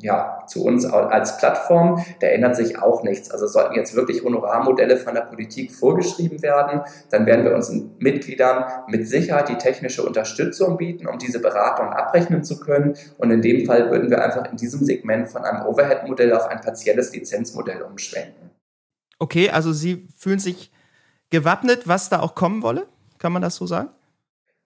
ja, 0.00 0.44
zu 0.46 0.64
uns 0.64 0.84
als 0.84 1.38
Plattform, 1.38 2.04
da 2.20 2.26
ändert 2.26 2.56
sich 2.56 2.80
auch 2.80 3.02
nichts. 3.02 3.30
Also 3.30 3.46
sollten 3.46 3.74
jetzt 3.74 3.94
wirklich 3.94 4.24
Honorarmodelle 4.24 4.96
von 4.96 5.14
der 5.14 5.22
Politik 5.22 5.72
vorgeschrieben 5.72 6.42
werden, 6.42 6.82
dann 7.10 7.26
werden 7.26 7.44
wir 7.44 7.54
unseren 7.54 7.92
Mitgliedern 7.98 8.64
mit 8.88 9.08
Sicherheit 9.08 9.48
die 9.48 9.58
technische 9.58 10.02
Unterstützung 10.02 10.76
bieten, 10.76 11.06
um 11.06 11.18
diese 11.18 11.40
Beratung 11.40 11.88
abrechnen 11.88 12.44
zu 12.44 12.60
können. 12.60 12.94
Und 13.18 13.30
in 13.30 13.42
dem 13.42 13.66
Fall 13.66 13.90
würden 13.90 14.10
wir 14.10 14.22
einfach 14.22 14.50
in 14.50 14.56
diesem 14.56 14.84
Segment 14.84 15.28
von 15.28 15.44
einem 15.44 15.66
Overhead-Modell 15.66 16.32
auf 16.32 16.46
ein 16.46 16.60
partielles 16.60 17.12
Lizenzmodell 17.12 17.82
umschwenken. 17.82 18.50
Okay, 19.18 19.50
also 19.50 19.72
Sie 19.72 20.08
fühlen 20.16 20.38
sich 20.38 20.70
gewappnet, 21.30 21.88
was 21.88 22.08
da 22.08 22.20
auch 22.20 22.34
kommen 22.34 22.62
wolle? 22.62 22.86
Kann 23.18 23.32
man 23.32 23.42
das 23.42 23.56
so 23.56 23.66
sagen? 23.66 23.90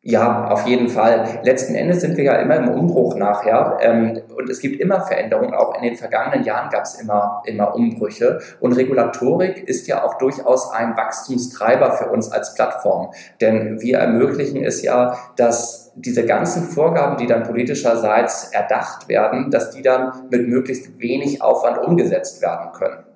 Ja, 0.05 0.49
auf 0.49 0.67
jeden 0.67 0.89
Fall. 0.89 1.39
Letzten 1.45 1.77
Endes 1.77 2.01
sind 2.01 2.17
wir 2.17 2.25
ja 2.25 2.35
immer 2.39 2.57
im 2.57 2.69
Umbruch 2.69 3.15
nachher 3.15 3.79
ähm, 3.81 4.21
und 4.37 4.51
es 4.51 4.59
gibt 4.59 4.81
immer 4.81 5.01
Veränderungen. 5.03 5.55
Auch 5.55 5.77
in 5.77 5.83
den 5.83 5.95
vergangenen 5.95 6.45
Jahren 6.45 6.71
gab 6.71 6.83
es 6.83 7.01
immer, 7.01 7.41
immer 7.47 7.73
Umbrüche 7.73 8.41
und 8.59 8.73
Regulatorik 8.73 9.63
ist 9.69 9.87
ja 9.87 10.03
auch 10.03 10.19
durchaus 10.19 10.73
ein 10.73 10.97
Wachstumstreiber 10.97 11.93
für 11.93 12.11
uns 12.11 12.33
als 12.33 12.57
Plattform, 12.57 13.13
denn 13.41 13.81
wir 13.81 13.99
ermöglichen 13.99 14.65
es 14.65 14.83
ja, 14.83 15.17
dass 15.37 15.93
diese 15.95 16.27
ganzen 16.27 16.65
Vorgaben, 16.65 17.17
die 17.17 17.29
dann 17.29 17.45
politischerseits 17.45 18.51
erdacht 18.53 19.09
werden, 19.09 19.53
dass 19.53 19.71
die 19.71 19.83
dann 19.83 20.27
mit 20.31 20.49
möglichst 20.49 20.99
wenig 20.99 21.43
Aufwand 21.43 21.79
umgesetzt 21.79 22.43
werden 22.43 22.73
können. 22.73 23.12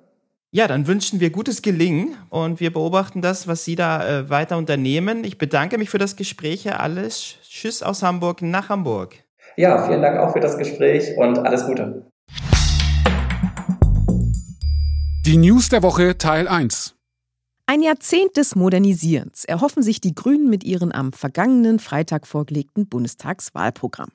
Ja, 0.51 0.65
dann 0.69 0.87
wünschen 0.87 1.19
wir 1.19 1.29
gutes 1.29 1.61
Gelingen 1.61 2.15
und 2.29 2.61
wir 2.61 2.71
beobachten 2.71 3.21
das, 3.21 3.49
was 3.49 3.65
Sie 3.65 3.75
da 3.75 4.07
äh, 4.07 4.29
weiter 4.29 4.57
unternehmen. 4.57 5.25
Ich 5.25 5.37
bedanke 5.37 5.77
mich 5.77 5.89
für 5.89 5.97
das 5.97 6.15
Gespräch, 6.15 6.63
Herr 6.63 6.79
Alles. 6.79 7.35
Tschüss 7.43 7.83
aus 7.83 8.01
Hamburg 8.01 8.41
nach 8.41 8.69
Hamburg. 8.69 9.15
Ja, 9.57 9.85
vielen 9.85 10.01
Dank 10.01 10.17
auch 10.19 10.31
für 10.31 10.39
das 10.39 10.57
Gespräch 10.57 11.17
und 11.17 11.37
alles 11.39 11.65
Gute. 11.65 12.09
Die 15.25 15.35
News 15.35 15.67
der 15.67 15.83
Woche 15.83 16.17
Teil 16.17 16.47
1. 16.47 16.95
Ein 17.65 17.81
Jahrzehnt 17.81 18.37
des 18.37 18.55
Modernisierens 18.55 19.43
erhoffen 19.43 19.83
sich 19.83 19.99
die 19.99 20.15
Grünen 20.15 20.49
mit 20.49 20.63
ihrem 20.63 20.93
am 20.93 21.11
vergangenen 21.11 21.79
Freitag 21.79 22.25
vorgelegten 22.25 22.87
Bundestagswahlprogramm. 22.87 24.13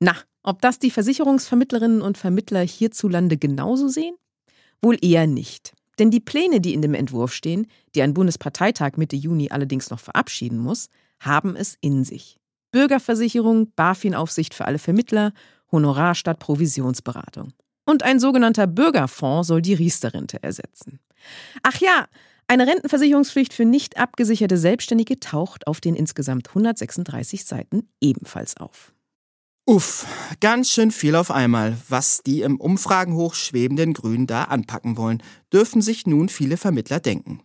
Na, 0.00 0.16
ob 0.42 0.60
das 0.60 0.80
die 0.80 0.90
Versicherungsvermittlerinnen 0.90 2.02
und 2.02 2.18
Vermittler 2.18 2.62
hierzulande 2.62 3.36
genauso 3.36 3.86
sehen? 3.86 4.16
Wohl 4.82 4.98
eher 5.00 5.26
nicht. 5.26 5.72
Denn 5.98 6.10
die 6.10 6.20
Pläne, 6.20 6.60
die 6.60 6.74
in 6.74 6.82
dem 6.82 6.94
Entwurf 6.94 7.32
stehen, 7.32 7.66
die 7.94 8.02
ein 8.02 8.14
Bundesparteitag 8.14 8.96
Mitte 8.96 9.16
Juni 9.16 9.50
allerdings 9.50 9.90
noch 9.90 10.00
verabschieden 10.00 10.58
muss, 10.58 10.88
haben 11.20 11.54
es 11.56 11.76
in 11.80 12.04
sich. 12.04 12.38
Bürgerversicherung, 12.72 13.72
BaFin-Aufsicht 13.76 14.54
für 14.54 14.64
alle 14.64 14.78
Vermittler, 14.78 15.32
Honorar 15.70 16.14
statt 16.14 16.38
Provisionsberatung. 16.38 17.52
Und 17.84 18.02
ein 18.02 18.20
sogenannter 18.20 18.66
Bürgerfonds 18.66 19.48
soll 19.48 19.62
die 19.62 19.74
Riester-Rente 19.74 20.42
ersetzen. 20.42 21.00
Ach 21.62 21.76
ja, 21.78 22.06
eine 22.48 22.66
Rentenversicherungspflicht 22.66 23.54
für 23.54 23.64
nicht 23.64 23.98
abgesicherte 23.98 24.56
Selbstständige 24.56 25.20
taucht 25.20 25.66
auf 25.66 25.80
den 25.80 25.94
insgesamt 25.94 26.48
136 26.48 27.44
Seiten 27.44 27.88
ebenfalls 28.00 28.56
auf. 28.56 28.92
Uff, 29.64 30.06
ganz 30.40 30.70
schön 30.70 30.90
viel 30.90 31.14
auf 31.14 31.30
einmal. 31.30 31.78
Was 31.88 32.22
die 32.26 32.42
im 32.42 32.56
Umfragen 32.56 33.14
hochschwebenden 33.14 33.92
Grünen 33.92 34.26
da 34.26 34.44
anpacken 34.44 34.96
wollen, 34.96 35.22
dürfen 35.52 35.82
sich 35.82 36.04
nun 36.04 36.28
viele 36.28 36.56
Vermittler 36.56 36.98
denken. 36.98 37.40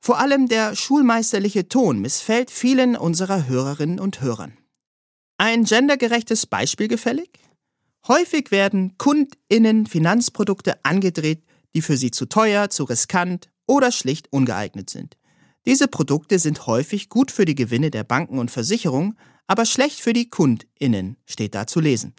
Vor 0.00 0.18
allem 0.18 0.48
der 0.48 0.74
schulmeisterliche 0.74 1.68
Ton 1.68 2.00
missfällt 2.00 2.50
vielen 2.50 2.96
unserer 2.96 3.46
Hörerinnen 3.46 4.00
und 4.00 4.20
Hörern. 4.20 4.56
Ein 5.38 5.64
gendergerechtes 5.64 6.46
Beispiel 6.46 6.88
gefällig? 6.88 7.30
Häufig 8.08 8.50
werden 8.50 8.98
KundInnen 8.98 9.86
Finanzprodukte 9.86 10.84
angedreht, 10.84 11.44
die 11.72 11.82
für 11.82 11.96
sie 11.96 12.10
zu 12.10 12.26
teuer, 12.26 12.68
zu 12.68 12.84
riskant 12.84 13.48
oder 13.66 13.92
schlicht 13.92 14.32
ungeeignet 14.32 14.90
sind. 14.90 15.16
Diese 15.66 15.88
Produkte 15.88 16.38
sind 16.38 16.66
häufig 16.66 17.08
gut 17.08 17.30
für 17.30 17.44
die 17.44 17.54
Gewinne 17.54 17.90
der 17.90 18.04
Banken 18.04 18.38
und 18.38 18.50
Versicherungen, 18.50 19.16
aber 19.46 19.64
schlecht 19.64 20.00
für 20.00 20.12
die 20.12 20.30
KundInnen, 20.30 21.16
steht 21.26 21.54
da 21.54 21.66
zu 21.66 21.80
lesen. 21.80 22.14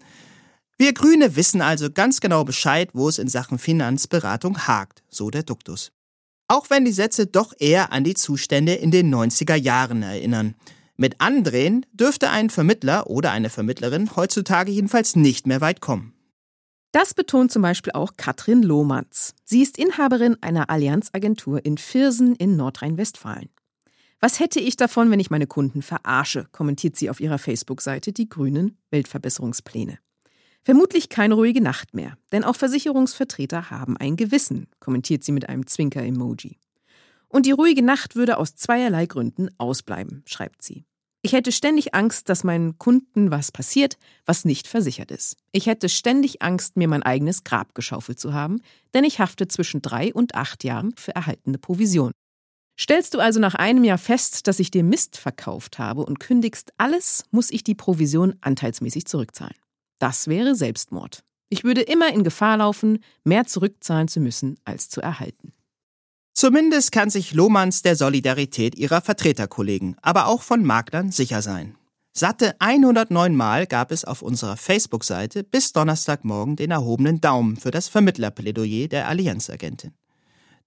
Wir 0.78 0.94
Grüne 0.94 1.36
wissen 1.36 1.62
also 1.62 1.90
ganz 1.90 2.20
genau 2.20 2.44
Bescheid, 2.44 2.90
wo 2.94 3.08
es 3.08 3.18
in 3.18 3.30
Sachen 3.30 3.60
Finanzberatung 3.60 4.68
hakt, 4.68 5.04
so 5.10 5.30
der 5.30 5.44
Duktus. 5.44 5.92
Auch 6.48 6.70
wenn 6.70 6.86
die 6.86 6.92
Sätze 6.92 7.28
doch 7.28 7.54
eher 7.58 7.92
an 7.92 8.04
die 8.04 8.14
Zustände 8.14 8.74
in 8.74 8.92
den 8.92 9.14
90er 9.14 9.56
Jahren 9.56 10.04
erinnern. 10.04 10.56
Mit 10.98 11.20
Andrehen 11.20 11.86
dürfte 11.94 12.30
ein 12.30 12.50
Vermittler 12.50 13.08
oder 13.08 13.32
eine 13.32 13.50
Vermittlerin 13.50 14.16
heutzutage 14.16 14.72
jedenfalls 14.72 15.16
nicht 15.16 15.48
mehr 15.48 15.62
weit 15.62 15.82
kommen. 15.82 16.14
Das 16.92 17.14
betont 17.14 17.52
zum 17.52 17.62
Beispiel 17.62 17.92
auch 17.94 18.14
Katrin 18.16 18.64
Lohmanns. 18.64 19.34
Sie 19.44 19.62
ist 19.62 19.78
Inhaberin 19.78 20.38
einer 20.42 20.70
Allianzagentur 20.70 21.66
in 21.66 21.78
Viersen 21.78 22.36
in 22.36 22.56
Nordrhein-Westfalen. 22.56 23.50
Was 24.20 24.40
hätte 24.40 24.60
ich 24.60 24.78
davon, 24.78 25.12
wenn 25.12 25.20
ich 25.20 25.30
meine 25.30 25.48
Kunden 25.48 25.82
verarsche, 25.82 26.48
kommentiert 26.52 26.96
sie 26.96 27.10
auf 27.10 27.20
ihrer 27.20 27.38
Facebook-Seite 27.38 28.14
die 28.14 28.30
grünen 28.30 28.78
Weltverbesserungspläne. 28.92 30.00
Vermutlich 30.64 31.10
keine 31.10 31.36
ruhige 31.36 31.62
Nacht 31.62 31.94
mehr, 31.94 32.18
denn 32.32 32.44
auch 32.44 32.56
Versicherungsvertreter 32.56 33.70
haben 33.70 33.98
ein 33.98 34.16
Gewissen, 34.16 34.68
kommentiert 34.80 35.24
sie 35.24 35.32
mit 35.32 35.48
einem 35.48 35.68
Zwinker-Emoji. 35.68 36.58
Und 37.28 37.46
die 37.46 37.52
ruhige 37.52 37.84
Nacht 37.84 38.16
würde 38.16 38.38
aus 38.38 38.56
zweierlei 38.56 39.06
Gründen 39.06 39.50
ausbleiben, 39.60 40.24
schreibt 40.26 40.64
sie. 40.64 40.86
Ich 41.22 41.34
hätte 41.34 41.52
ständig 41.52 41.94
Angst, 41.96 42.30
dass 42.30 42.44
meinen 42.44 42.78
Kunden 42.78 43.32
was 43.32 43.52
passiert, 43.52 43.98
was 44.26 44.46
nicht 44.46 44.68
versichert 44.68 45.12
ist. 45.12 45.38
Ich 45.52 45.66
hätte 45.66 45.90
ständig 45.90 46.42
Angst, 46.42 46.78
mir 46.78 46.88
mein 46.88 47.04
eigenes 47.04 47.44
Grab 47.44 47.74
geschaufelt 47.74 48.20
zu 48.20 48.34
haben, 48.34 48.62
denn 48.94 49.04
ich 49.04 49.20
hafte 49.20 49.48
zwischen 49.48 49.82
drei 49.82 50.14
und 50.14 50.36
acht 50.36 50.64
Jahren 50.64 50.94
für 50.96 51.16
erhaltene 51.16 51.58
Provision. 51.58 52.12
Stellst 52.78 53.14
du 53.14 53.20
also 53.20 53.40
nach 53.40 53.56
einem 53.56 53.84
Jahr 53.84 53.98
fest, 53.98 54.48
dass 54.48 54.60
ich 54.60 54.70
dir 54.70 54.84
Mist 54.84 55.18
verkauft 55.18 55.80
habe 55.80 56.06
und 56.06 56.20
kündigst 56.20 56.74
alles, 56.78 57.24
muss 57.32 57.50
ich 57.50 57.64
die 57.64 57.76
Provision 57.76 58.36
anteilsmäßig 58.42 59.06
zurückzahlen. 59.06 59.56
Das 60.00 60.28
wäre 60.28 60.56
Selbstmord. 60.56 61.24
Ich 61.50 61.64
würde 61.64 61.82
immer 61.82 62.14
in 62.14 62.24
Gefahr 62.24 62.58
laufen, 62.58 63.00
mehr 63.24 63.46
zurückzahlen 63.46 64.08
zu 64.08 64.20
müssen, 64.20 64.60
als 64.66 64.90
zu 64.90 65.00
erhalten. 65.00 65.54
Zumindest 66.34 66.92
kann 66.92 67.10
sich 67.10 67.34
Lohmanns 67.34 67.82
der 67.82 67.96
Solidarität 67.96 68.76
ihrer 68.76 69.00
Vertreterkollegen, 69.00 69.96
aber 70.02 70.28
auch 70.28 70.42
von 70.42 70.66
Maklern 70.66 71.12
sicher 71.12 71.42
sein. 71.42 71.78
Satte 72.12 72.56
109 72.60 73.36
Mal 73.36 73.68
gab 73.68 73.92
es 73.92 74.04
auf 74.04 74.22
unserer 74.22 74.58
Facebook-Seite 74.58 75.44
bis 75.46 75.72
Donnerstagmorgen 75.72 76.58
den 76.58 76.72
erhobenen 76.72 77.22
Daumen 77.22 77.56
für 77.56 77.72
das 77.72 77.88
Vermittlerplädoyer 77.88 78.90
der 78.90 79.08
Allianzagentin. 79.08 79.94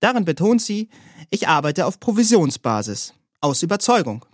Darin 0.00 0.24
betont 0.24 0.62
sie, 0.62 0.88
ich 1.30 1.48
arbeite 1.48 1.86
auf 1.86 2.00
Provisionsbasis, 2.00 3.14
aus 3.40 3.62
Überzeugung. 3.62 4.24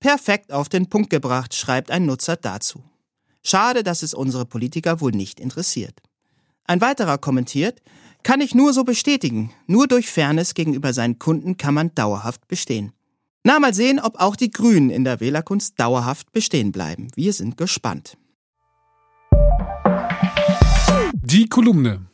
Perfekt 0.00 0.52
auf 0.52 0.68
den 0.68 0.88
Punkt 0.88 1.10
gebracht, 1.10 1.54
schreibt 1.54 1.90
ein 1.90 2.06
Nutzer 2.06 2.36
dazu. 2.36 2.82
Schade, 3.42 3.82
dass 3.82 4.02
es 4.02 4.14
unsere 4.14 4.44
Politiker 4.44 5.00
wohl 5.00 5.12
nicht 5.12 5.40
interessiert. 5.40 6.00
Ein 6.64 6.80
weiterer 6.80 7.18
kommentiert, 7.18 7.80
kann 8.22 8.40
ich 8.40 8.54
nur 8.54 8.72
so 8.72 8.82
bestätigen, 8.82 9.52
nur 9.66 9.86
durch 9.86 10.10
Fairness 10.10 10.54
gegenüber 10.54 10.92
seinen 10.92 11.18
Kunden 11.18 11.56
kann 11.56 11.74
man 11.74 11.94
dauerhaft 11.94 12.48
bestehen. 12.48 12.92
Na, 13.44 13.60
mal 13.60 13.72
sehen, 13.72 14.00
ob 14.00 14.18
auch 14.18 14.34
die 14.34 14.50
Grünen 14.50 14.90
in 14.90 15.04
der 15.04 15.20
Wählerkunst 15.20 15.78
dauerhaft 15.78 16.32
bestehen 16.32 16.72
bleiben. 16.72 17.08
Wir 17.14 17.32
sind 17.32 17.56
gespannt. 17.56 18.18
Die 21.12 21.48
Kolumne. 21.48 22.06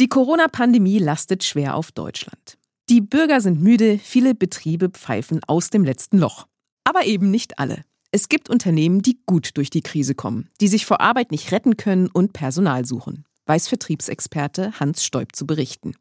Die 0.00 0.08
Corona-Pandemie 0.08 0.98
lastet 0.98 1.44
schwer 1.44 1.76
auf 1.76 1.92
Deutschland. 1.92 2.58
Die 2.88 3.00
Bürger 3.00 3.40
sind 3.40 3.62
müde, 3.62 3.96
viele 4.02 4.34
Betriebe 4.34 4.88
pfeifen 4.88 5.40
aus 5.46 5.70
dem 5.70 5.84
letzten 5.84 6.18
Loch. 6.18 6.48
Aber 6.82 7.06
eben 7.06 7.30
nicht 7.30 7.60
alle. 7.60 7.84
Es 8.10 8.28
gibt 8.28 8.50
Unternehmen, 8.50 9.02
die 9.02 9.20
gut 9.24 9.56
durch 9.56 9.70
die 9.70 9.82
Krise 9.82 10.16
kommen, 10.16 10.50
die 10.60 10.66
sich 10.66 10.84
vor 10.84 11.00
Arbeit 11.00 11.30
nicht 11.30 11.52
retten 11.52 11.76
können 11.76 12.08
und 12.08 12.32
Personal 12.32 12.84
suchen, 12.84 13.24
weiß 13.46 13.68
Vertriebsexperte 13.68 14.80
Hans 14.80 15.04
Stoib 15.04 15.36
zu 15.36 15.46
berichten. 15.46 15.94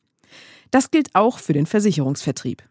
Das 0.71 0.89
gilt 0.89 1.13
auch 1.13 1.37
für 1.37 1.53
den 1.53 1.67
Versicherungsvertrieb. 1.67 2.63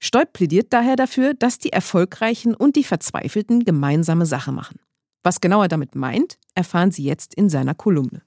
Stoib 0.00 0.34
plädiert 0.34 0.74
daher 0.74 0.96
dafür, 0.96 1.32
dass 1.32 1.58
die 1.58 1.72
Erfolgreichen 1.72 2.54
und 2.54 2.76
die 2.76 2.84
Verzweifelten 2.84 3.64
gemeinsame 3.64 4.26
Sache 4.26 4.52
machen. 4.52 4.80
Was 5.22 5.40
genau 5.40 5.62
er 5.62 5.68
damit 5.68 5.94
meint, 5.94 6.36
erfahren 6.54 6.90
Sie 6.90 7.04
jetzt 7.04 7.34
in 7.34 7.48
seiner 7.48 7.74
Kolumne. 7.74 8.20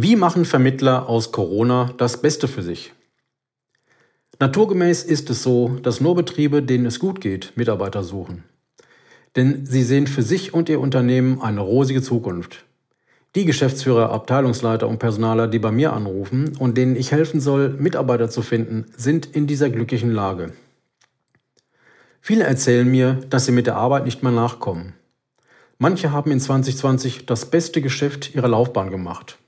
Wie 0.00 0.14
machen 0.14 0.44
Vermittler 0.44 1.08
aus 1.08 1.32
Corona 1.32 1.92
das 1.96 2.22
Beste 2.22 2.46
für 2.46 2.62
sich? 2.62 2.92
Naturgemäß 4.38 5.02
ist 5.02 5.28
es 5.28 5.42
so, 5.42 5.70
dass 5.82 6.00
nur 6.00 6.14
Betriebe, 6.14 6.62
denen 6.62 6.86
es 6.86 7.00
gut 7.00 7.20
geht, 7.20 7.56
Mitarbeiter 7.56 8.04
suchen. 8.04 8.44
Denn 9.34 9.66
sie 9.66 9.82
sehen 9.82 10.06
für 10.06 10.22
sich 10.22 10.54
und 10.54 10.68
ihr 10.68 10.78
Unternehmen 10.78 11.42
eine 11.42 11.62
rosige 11.62 12.00
Zukunft. 12.00 12.64
Die 13.34 13.44
Geschäftsführer, 13.44 14.12
Abteilungsleiter 14.12 14.86
und 14.86 15.00
Personaler, 15.00 15.48
die 15.48 15.58
bei 15.58 15.72
mir 15.72 15.92
anrufen 15.92 16.56
und 16.60 16.76
denen 16.78 16.94
ich 16.94 17.10
helfen 17.10 17.40
soll, 17.40 17.70
Mitarbeiter 17.70 18.30
zu 18.30 18.42
finden, 18.42 18.86
sind 18.96 19.26
in 19.26 19.48
dieser 19.48 19.68
glücklichen 19.68 20.12
Lage. 20.12 20.52
Viele 22.20 22.44
erzählen 22.44 22.88
mir, 22.88 23.14
dass 23.30 23.46
sie 23.46 23.52
mit 23.52 23.66
der 23.66 23.74
Arbeit 23.74 24.04
nicht 24.04 24.22
mehr 24.22 24.30
nachkommen. 24.30 24.92
Manche 25.76 26.12
haben 26.12 26.30
in 26.30 26.38
2020 26.38 27.26
das 27.26 27.46
beste 27.50 27.82
Geschäft 27.82 28.36
ihrer 28.36 28.46
Laufbahn 28.46 28.90
gemacht. 28.90 29.38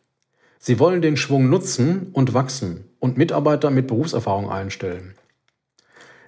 Sie 0.63 0.79
wollen 0.79 1.01
den 1.01 1.17
Schwung 1.17 1.49
nutzen 1.49 2.09
und 2.13 2.35
wachsen 2.35 2.85
und 2.99 3.17
Mitarbeiter 3.17 3.71
mit 3.71 3.87
Berufserfahrung 3.87 4.51
einstellen. 4.51 5.15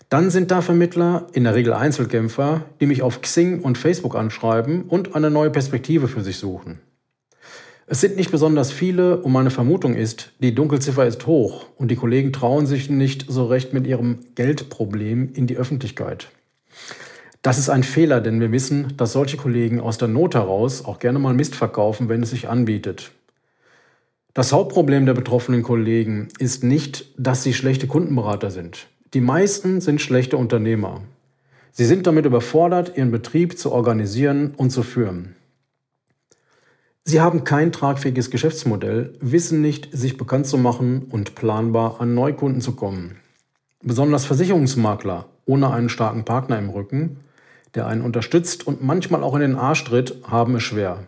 Dann 0.08 0.30
sind 0.30 0.50
da 0.50 0.62
Vermittler, 0.62 1.26
in 1.34 1.44
der 1.44 1.54
Regel 1.54 1.74
Einzelkämpfer, 1.74 2.64
die 2.80 2.86
mich 2.86 3.02
auf 3.02 3.20
Xing 3.20 3.60
und 3.60 3.76
Facebook 3.76 4.16
anschreiben 4.16 4.84
und 4.84 5.14
eine 5.14 5.30
neue 5.30 5.50
Perspektive 5.50 6.08
für 6.08 6.22
sich 6.22 6.38
suchen. 6.38 6.80
Es 7.86 8.00
sind 8.00 8.16
nicht 8.16 8.30
besonders 8.30 8.72
viele 8.72 9.18
und 9.18 9.32
meine 9.32 9.50
Vermutung 9.50 9.94
ist, 9.94 10.32
die 10.38 10.54
Dunkelziffer 10.54 11.06
ist 11.06 11.26
hoch 11.26 11.66
und 11.76 11.90
die 11.90 11.96
Kollegen 11.96 12.32
trauen 12.32 12.66
sich 12.66 12.88
nicht 12.88 13.26
so 13.28 13.44
recht 13.44 13.74
mit 13.74 13.86
ihrem 13.86 14.20
Geldproblem 14.34 15.34
in 15.34 15.46
die 15.46 15.58
Öffentlichkeit. 15.58 16.30
Das 17.42 17.58
ist 17.58 17.68
ein 17.68 17.82
Fehler, 17.82 18.22
denn 18.22 18.40
wir 18.40 18.50
wissen, 18.50 18.94
dass 18.96 19.12
solche 19.12 19.36
Kollegen 19.36 19.78
aus 19.78 19.98
der 19.98 20.08
Not 20.08 20.34
heraus 20.34 20.86
auch 20.86 21.00
gerne 21.00 21.18
mal 21.18 21.34
Mist 21.34 21.54
verkaufen, 21.54 22.08
wenn 22.08 22.22
es 22.22 22.30
sich 22.30 22.48
anbietet. 22.48 23.12
Das 24.34 24.50
Hauptproblem 24.50 25.04
der 25.04 25.12
betroffenen 25.12 25.62
Kollegen 25.62 26.28
ist 26.38 26.64
nicht, 26.64 27.12
dass 27.18 27.42
sie 27.42 27.52
schlechte 27.52 27.86
Kundenberater 27.86 28.50
sind. 28.50 28.88
Die 29.12 29.20
meisten 29.20 29.82
sind 29.82 30.00
schlechte 30.00 30.38
Unternehmer. 30.38 31.02
Sie 31.70 31.84
sind 31.84 32.06
damit 32.06 32.24
überfordert, 32.24 32.96
ihren 32.96 33.10
Betrieb 33.10 33.58
zu 33.58 33.70
organisieren 33.72 34.54
und 34.56 34.70
zu 34.70 34.82
führen. 34.82 35.36
Sie 37.04 37.20
haben 37.20 37.44
kein 37.44 37.72
tragfähiges 37.72 38.30
Geschäftsmodell, 38.30 39.18
wissen 39.20 39.60
nicht, 39.60 39.90
sich 39.92 40.16
bekannt 40.16 40.46
zu 40.46 40.56
machen 40.56 41.08
und 41.10 41.34
planbar 41.34 42.00
an 42.00 42.14
Neukunden 42.14 42.62
zu 42.62 42.72
kommen. 42.72 43.16
Besonders 43.82 44.24
Versicherungsmakler 44.24 45.26
ohne 45.44 45.70
einen 45.72 45.90
starken 45.90 46.24
Partner 46.24 46.58
im 46.58 46.70
Rücken, 46.70 47.18
der 47.74 47.86
einen 47.86 48.00
unterstützt 48.00 48.66
und 48.66 48.82
manchmal 48.82 49.22
auch 49.22 49.34
in 49.34 49.40
den 49.40 49.56
Arsch 49.56 49.84
tritt, 49.84 50.22
haben 50.26 50.56
es 50.56 50.62
schwer. 50.62 51.06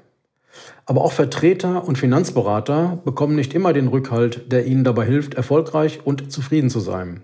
Aber 0.87 1.03
auch 1.03 1.13
Vertreter 1.13 1.87
und 1.87 1.99
Finanzberater 1.99 3.01
bekommen 3.05 3.37
nicht 3.37 3.55
immer 3.55 3.73
den 3.73 3.89
Rückhalt, 3.89 4.53
der 4.53 4.67
ihnen 4.67 4.85
dabei 4.85 5.07
hilft, 5.07 5.35
erfolgreich 5.35 6.01
und 6.05 6.31
zufrieden 6.31 6.71
zu 6.71 6.81
sein. 6.81 7.23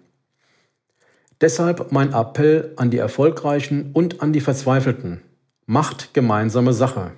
Deshalb 1.40 1.90
mein 1.90 2.12
Appell 2.12 2.72
an 2.76 2.90
die 2.90 2.98
Erfolgreichen 2.98 3.90
und 3.92 4.22
an 4.22 4.32
die 4.32 4.40
Verzweifelten. 4.40 5.22
Macht 5.66 6.12
gemeinsame 6.12 6.72
Sache. 6.72 7.12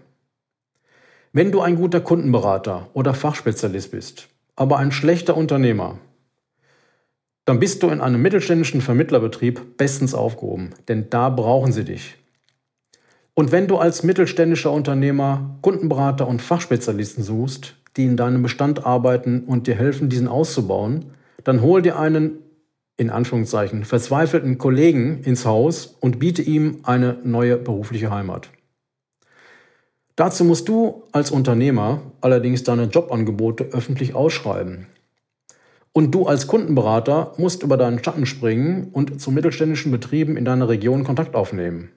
Wenn 1.33 1.51
du 1.51 1.61
ein 1.61 1.77
guter 1.77 2.01
Kundenberater 2.01 2.90
oder 2.92 3.14
Fachspezialist 3.14 3.90
bist, 3.90 4.29
aber 4.55 4.79
ein 4.79 4.92
schlechter 4.92 5.37
Unternehmer, 5.37 5.98
dann 7.44 7.59
bist 7.59 7.83
du 7.83 7.88
in 7.88 8.01
einem 8.01 8.22
mittelständischen 8.22 8.81
Vermittlerbetrieb 8.81 9.77
bestens 9.77 10.14
aufgehoben, 10.14 10.70
denn 10.87 11.11
da 11.11 11.29
brauchen 11.29 11.72
sie 11.72 11.85
dich. 11.85 12.21
Und 13.34 13.50
wenn 13.50 13.66
du 13.66 13.78
als 13.78 14.02
mittelständischer 14.02 14.70
Unternehmer 14.70 15.58
Kundenberater 15.62 16.28
und 16.28 16.42
Fachspezialisten 16.42 17.22
suchst, 17.22 17.76
die 17.96 18.04
in 18.04 18.16
deinem 18.16 18.42
Bestand 18.42 18.84
arbeiten 18.84 19.44
und 19.44 19.66
dir 19.66 19.74
helfen, 19.74 20.08
diesen 20.08 20.28
auszubauen, 20.28 21.06
dann 21.44 21.62
hol 21.62 21.82
dir 21.82 21.98
einen, 21.98 22.38
in 22.96 23.10
Anführungszeichen, 23.10 23.84
verzweifelten 23.84 24.58
Kollegen 24.58 25.22
ins 25.24 25.46
Haus 25.46 25.96
und 26.00 26.18
biete 26.18 26.42
ihm 26.42 26.80
eine 26.82 27.18
neue 27.24 27.56
berufliche 27.56 28.10
Heimat. 28.10 28.50
Dazu 30.14 30.44
musst 30.44 30.68
du 30.68 31.04
als 31.12 31.30
Unternehmer 31.30 32.02
allerdings 32.20 32.64
deine 32.64 32.84
Jobangebote 32.84 33.64
öffentlich 33.72 34.14
ausschreiben. 34.14 34.86
Und 35.94 36.14
du 36.14 36.26
als 36.26 36.46
Kundenberater 36.46 37.32
musst 37.38 37.62
über 37.62 37.78
deinen 37.78 38.02
Schatten 38.02 38.26
springen 38.26 38.88
und 38.92 39.20
zu 39.20 39.30
mittelständischen 39.30 39.90
Betrieben 39.90 40.36
in 40.36 40.44
deiner 40.44 40.68
Region 40.68 41.04
Kontakt 41.04 41.34
aufnehmen. 41.34 41.90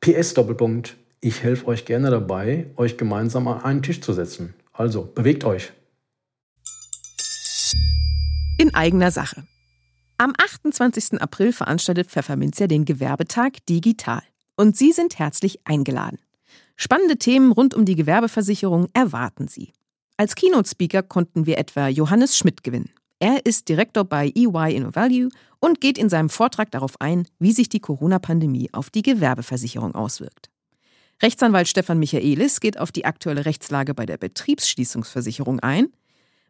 PS 0.00 0.34
Doppelpunkt. 0.34 0.96
Ich 1.20 1.42
helfe 1.42 1.66
euch 1.66 1.84
gerne 1.84 2.10
dabei, 2.10 2.70
euch 2.76 2.96
gemeinsam 2.96 3.46
an 3.48 3.62
einen 3.62 3.82
Tisch 3.82 4.00
zu 4.00 4.14
setzen. 4.14 4.54
Also, 4.72 5.02
bewegt 5.02 5.44
euch. 5.44 5.72
In 8.58 8.74
eigener 8.74 9.10
Sache. 9.10 9.44
Am 10.16 10.32
28. 10.36 11.20
April 11.20 11.52
veranstaltet 11.52 12.08
Pfefferminzia 12.08 12.66
den 12.66 12.84
Gewerbetag 12.84 13.52
digital. 13.68 14.22
Und 14.56 14.76
Sie 14.76 14.92
sind 14.92 15.18
herzlich 15.18 15.60
eingeladen. 15.64 16.18
Spannende 16.76 17.18
Themen 17.18 17.52
rund 17.52 17.74
um 17.74 17.84
die 17.84 17.96
Gewerbeversicherung 17.96 18.88
erwarten 18.94 19.48
Sie. 19.48 19.72
Als 20.16 20.34
Keynote-Speaker 20.34 21.02
konnten 21.02 21.46
wir 21.46 21.58
etwa 21.58 21.88
Johannes 21.88 22.36
Schmidt 22.36 22.62
gewinnen. 22.62 22.90
Er 23.22 23.44
ist 23.44 23.68
Direktor 23.68 24.04
bei 24.04 24.32
EY 24.34 24.74
InnoValue 24.74 25.28
und 25.60 25.82
geht 25.82 25.98
in 25.98 26.08
seinem 26.08 26.30
Vortrag 26.30 26.70
darauf 26.70 26.98
ein, 27.02 27.28
wie 27.38 27.52
sich 27.52 27.68
die 27.68 27.78
Corona-Pandemie 27.78 28.70
auf 28.72 28.88
die 28.88 29.02
Gewerbeversicherung 29.02 29.94
auswirkt. 29.94 30.48
Rechtsanwalt 31.22 31.68
Stefan 31.68 31.98
Michaelis 31.98 32.60
geht 32.60 32.78
auf 32.78 32.92
die 32.92 33.04
aktuelle 33.04 33.44
Rechtslage 33.44 33.92
bei 33.92 34.06
der 34.06 34.16
Betriebsschließungsversicherung 34.16 35.60
ein. 35.60 35.92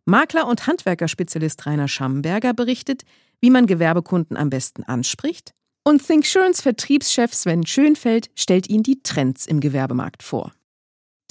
Makler 0.05 0.47
und 0.47 0.69
Handwerkerspezialist 0.69 1.67
Rainer 1.67 1.89
Schamberger 1.89 2.55
berichtet, 2.55 3.03
wie 3.41 3.51
man 3.51 3.67
Gewerbekunden 3.67 4.37
am 4.37 4.49
besten 4.49 4.85
anspricht 4.85 5.53
und 5.83 6.07
ThinkSurance 6.07 6.63
Vertriebschef 6.63 7.35
Sven 7.35 7.67
Schönfeld 7.67 8.31
stellt 8.37 8.69
Ihnen 8.69 8.85
die 8.85 9.03
Trends 9.03 9.45
im 9.45 9.59
Gewerbemarkt 9.59 10.23
vor. 10.23 10.53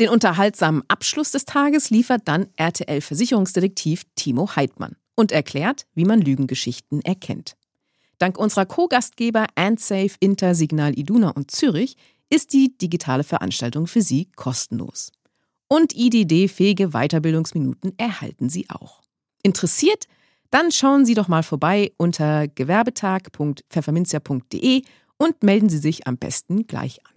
Den 0.02 0.10
unterhaltsamen 0.10 0.84
Abschluss 0.90 1.32
des 1.32 1.46
Tages 1.46 1.92
liefert 1.92 2.24
dann 2.26 2.48
RTL-Versicherungsdetektiv 2.58 4.04
Timo 4.16 4.54
Heidmann 4.56 4.99
und 5.20 5.32
erklärt, 5.34 5.86
wie 5.96 6.06
man 6.06 6.22
Lügengeschichten 6.22 7.02
erkennt. 7.02 7.58
Dank 8.20 8.38
unserer 8.38 8.66
Co-Gastgeber 8.66 9.48
AndSafe, 9.56 10.16
Inter, 10.22 10.56
Signal 10.56 10.98
Iduna 10.98 11.32
und 11.32 11.52
Zürich 11.52 11.98
ist 12.30 12.54
die 12.54 12.78
digitale 12.78 13.26
Veranstaltung 13.26 13.86
für 13.86 14.02
Sie 14.02 14.30
kostenlos. 14.38 15.12
Und 15.68 15.94
IDD-fähige 15.94 16.92
Weiterbildungsminuten 16.92 17.92
erhalten 17.98 18.48
Sie 18.48 18.70
auch. 18.70 19.02
Interessiert? 19.44 20.06
Dann 20.52 20.72
schauen 20.72 21.06
Sie 21.06 21.16
doch 21.16 21.28
mal 21.28 21.44
vorbei 21.44 21.92
unter 21.98 22.48
gewerbetag.pfefferminzia.de 22.48 24.84
und 25.18 25.44
melden 25.44 25.68
Sie 25.68 25.80
sich 25.80 26.08
am 26.08 26.18
besten 26.18 26.66
gleich 26.66 27.02
an. 27.06 27.12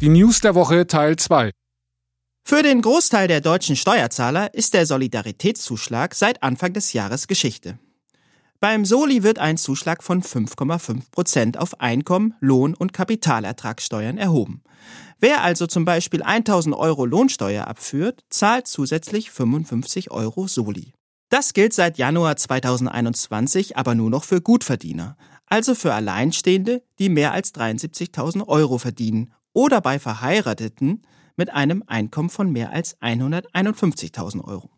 Die 0.00 0.08
News 0.08 0.40
der 0.40 0.54
Woche 0.54 0.86
Teil 0.86 1.16
2. 1.16 1.50
Für 2.46 2.62
den 2.62 2.82
Großteil 2.82 3.26
der 3.26 3.40
deutschen 3.40 3.74
Steuerzahler 3.74 4.52
ist 4.52 4.74
der 4.74 4.84
Solidaritätszuschlag 4.84 6.14
seit 6.14 6.42
Anfang 6.42 6.74
des 6.74 6.92
Jahres 6.92 7.26
Geschichte. 7.26 7.78
Beim 8.60 8.84
Soli 8.84 9.22
wird 9.22 9.38
ein 9.38 9.56
Zuschlag 9.56 10.02
von 10.02 10.22
5,5 10.22 11.10
Prozent 11.10 11.56
auf 11.58 11.80
Einkommen, 11.80 12.34
Lohn 12.40 12.74
und 12.74 12.92
Kapitalertragssteuern 12.92 14.18
erhoben. 14.18 14.62
Wer 15.18 15.42
also 15.42 15.66
zum 15.66 15.86
Beispiel 15.86 16.22
1000 16.22 16.76
Euro 16.76 17.06
Lohnsteuer 17.06 17.66
abführt, 17.66 18.24
zahlt 18.28 18.66
zusätzlich 18.68 19.30
55 19.30 20.10
Euro 20.10 20.46
Soli. 20.46 20.92
Das 21.30 21.54
gilt 21.54 21.72
seit 21.72 21.96
Januar 21.96 22.36
2021 22.36 23.78
aber 23.78 23.94
nur 23.94 24.10
noch 24.10 24.24
für 24.24 24.42
Gutverdiener, 24.42 25.16
also 25.46 25.74
für 25.74 25.94
Alleinstehende, 25.94 26.82
die 26.98 27.08
mehr 27.08 27.32
als 27.32 27.54
73.000 27.54 28.46
Euro 28.46 28.76
verdienen 28.76 29.32
oder 29.54 29.80
bei 29.80 29.98
Verheirateten 29.98 31.00
mit 31.36 31.52
einem 31.52 31.82
Einkommen 31.86 32.30
von 32.30 32.50
mehr 32.50 32.70
als 32.70 32.96
151.000 33.00 34.44
Euro. 34.44 34.70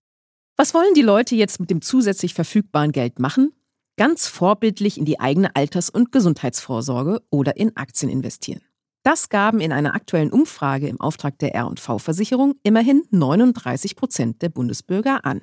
Was 0.57 0.73
wollen 0.73 0.95
die 0.95 1.03
Leute 1.03 1.35
jetzt 1.35 1.61
mit 1.61 1.71
dem 1.71 1.83
zusätzlich 1.83 2.35
verfügbaren 2.35 2.93
Geld 2.93 3.19
machen? 3.19 3.53
Ganz 3.97 4.27
vorbildlich 4.27 4.99
in 4.99 5.05
die 5.05 5.21
eigene 5.21 5.55
Alters- 5.55 5.91
und 5.91 6.13
Gesundheitsvorsorge 6.13 7.23
oder 7.31 7.57
in 7.57 7.77
Aktien 7.77 8.11
investieren. 8.11 8.63
Das 9.03 9.29
gaben 9.29 9.61
in 9.61 9.73
einer 9.73 9.95
aktuellen 9.95 10.33
Umfrage 10.33 10.89
im 10.89 11.01
Auftrag 11.01 11.39
der 11.39 11.55
R&V-Versicherung 11.55 12.55
immerhin 12.63 13.05
39 13.11 13.95
Prozent 13.95 14.43
der 14.43 14.49
Bundesbürger 14.49 15.25
an. 15.25 15.43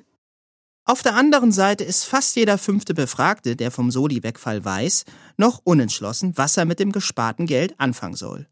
Auf 0.84 1.02
der 1.02 1.14
anderen 1.14 1.50
Seite 1.50 1.82
ist 1.82 2.04
fast 2.04 2.36
jeder 2.36 2.58
fünfte 2.58 2.92
Befragte, 2.92 3.56
der 3.56 3.70
vom 3.70 3.90
Soli-Wegfall 3.90 4.66
weiß, 4.66 5.04
noch 5.38 5.62
unentschlossen, 5.64 6.36
was 6.36 6.58
er 6.58 6.66
mit 6.66 6.78
dem 6.78 6.92
gesparten 6.92 7.46
Geld 7.46 7.80
anfangen 7.80 8.16
soll. 8.16 8.46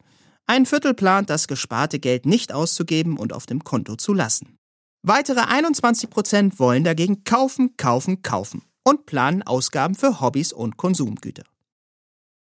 Ein 0.46 0.66
Viertel 0.66 0.94
plant, 0.94 1.30
das 1.30 1.46
gesparte 1.46 1.98
Geld 1.98 2.26
nicht 2.26 2.52
auszugeben 2.52 3.16
und 3.16 3.32
auf 3.32 3.46
dem 3.46 3.64
Konto 3.64 3.96
zu 3.96 4.12
lassen. 4.12 4.58
Weitere 5.02 5.40
21 5.40 6.10
Prozent 6.10 6.58
wollen 6.58 6.84
dagegen 6.84 7.24
kaufen, 7.24 7.76
kaufen, 7.76 8.22
kaufen 8.22 8.62
und 8.84 9.06
planen 9.06 9.42
Ausgaben 9.42 9.94
für 9.94 10.20
Hobbys 10.20 10.52
und 10.52 10.76
Konsumgüter. 10.76 11.44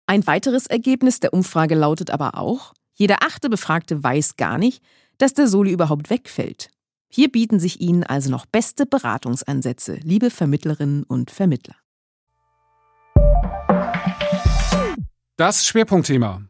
Ein 0.06 0.26
weiteres 0.26 0.66
Ergebnis 0.66 1.20
der 1.20 1.32
Umfrage 1.32 1.74
lautet 1.74 2.10
aber 2.10 2.36
auch, 2.36 2.74
jeder 2.94 3.22
achte 3.22 3.48
Befragte 3.48 4.02
weiß 4.02 4.36
gar 4.36 4.58
nicht, 4.58 4.82
dass 5.18 5.34
der 5.34 5.48
Soli 5.48 5.72
überhaupt 5.72 6.10
wegfällt. 6.10 6.70
Hier 7.08 7.30
bieten 7.30 7.60
sich 7.60 7.80
Ihnen 7.80 8.04
also 8.04 8.30
noch 8.30 8.46
beste 8.46 8.86
Beratungsansätze, 8.86 10.00
liebe 10.02 10.30
Vermittlerinnen 10.30 11.02
und 11.04 11.30
Vermittler. 11.30 11.76
Das 15.36 15.66
Schwerpunktthema. 15.66 16.42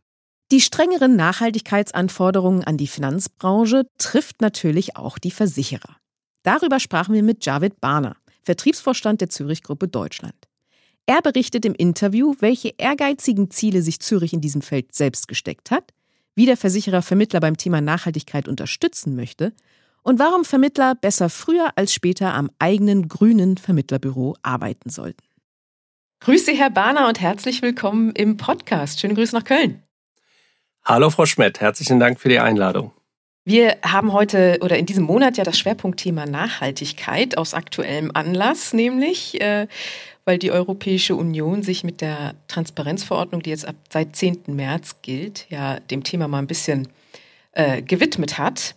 Die 0.52 0.60
strengeren 0.60 1.16
Nachhaltigkeitsanforderungen 1.16 2.62
an 2.62 2.76
die 2.76 2.86
Finanzbranche 2.86 3.86
trifft 3.96 4.42
natürlich 4.42 4.98
auch 4.98 5.16
die 5.18 5.30
Versicherer. 5.30 5.96
Darüber 6.42 6.78
sprachen 6.78 7.14
wir 7.14 7.22
mit 7.22 7.46
Javid 7.46 7.80
Barner, 7.80 8.16
Vertriebsvorstand 8.42 9.22
der 9.22 9.30
Zürich 9.30 9.62
Gruppe 9.62 9.88
Deutschland. 9.88 10.34
Er 11.06 11.22
berichtet 11.22 11.64
im 11.64 11.74
Interview, 11.74 12.34
welche 12.40 12.74
ehrgeizigen 12.76 13.50
Ziele 13.50 13.80
sich 13.80 14.00
Zürich 14.00 14.34
in 14.34 14.42
diesem 14.42 14.60
Feld 14.60 14.94
selbst 14.94 15.26
gesteckt 15.26 15.70
hat, 15.70 15.94
wie 16.34 16.44
der 16.44 16.58
Versicherer 16.58 17.00
Vermittler 17.00 17.40
beim 17.40 17.56
Thema 17.56 17.80
Nachhaltigkeit 17.80 18.46
unterstützen 18.46 19.16
möchte 19.16 19.54
und 20.02 20.18
warum 20.18 20.44
Vermittler 20.44 20.94
besser 20.94 21.30
früher 21.30 21.70
als 21.76 21.94
später 21.94 22.34
am 22.34 22.50
eigenen 22.58 23.08
grünen 23.08 23.56
Vermittlerbüro 23.56 24.36
arbeiten 24.42 24.90
sollten. 24.90 25.24
Grüße, 26.20 26.52
Herr 26.52 26.68
Barner, 26.68 27.08
und 27.08 27.22
herzlich 27.22 27.62
willkommen 27.62 28.10
im 28.10 28.36
Podcast. 28.36 29.00
Schöne 29.00 29.14
Grüße 29.14 29.34
nach 29.34 29.44
Köln. 29.44 29.82
Hallo, 30.84 31.10
Frau 31.10 31.26
Schmidt. 31.26 31.60
Herzlichen 31.60 32.00
Dank 32.00 32.18
für 32.18 32.28
die 32.28 32.40
Einladung. 32.40 32.90
Wir 33.44 33.76
haben 33.84 34.12
heute 34.12 34.58
oder 34.62 34.76
in 34.76 34.86
diesem 34.86 35.04
Monat 35.04 35.36
ja 35.36 35.44
das 35.44 35.56
Schwerpunktthema 35.56 36.26
Nachhaltigkeit 36.26 37.38
aus 37.38 37.54
aktuellem 37.54 38.10
Anlass, 38.14 38.72
nämlich 38.72 39.40
äh, 39.40 39.68
weil 40.24 40.38
die 40.38 40.50
Europäische 40.50 41.14
Union 41.14 41.62
sich 41.62 41.84
mit 41.84 42.00
der 42.00 42.34
Transparenzverordnung, 42.48 43.42
die 43.42 43.50
jetzt 43.50 43.66
ab 43.66 43.76
seit 43.90 44.16
10. 44.16 44.42
März 44.48 44.96
gilt, 45.02 45.46
ja 45.50 45.78
dem 45.78 46.02
Thema 46.02 46.26
mal 46.26 46.38
ein 46.38 46.48
bisschen 46.48 46.88
äh, 47.52 47.80
gewidmet 47.80 48.38
hat 48.38 48.74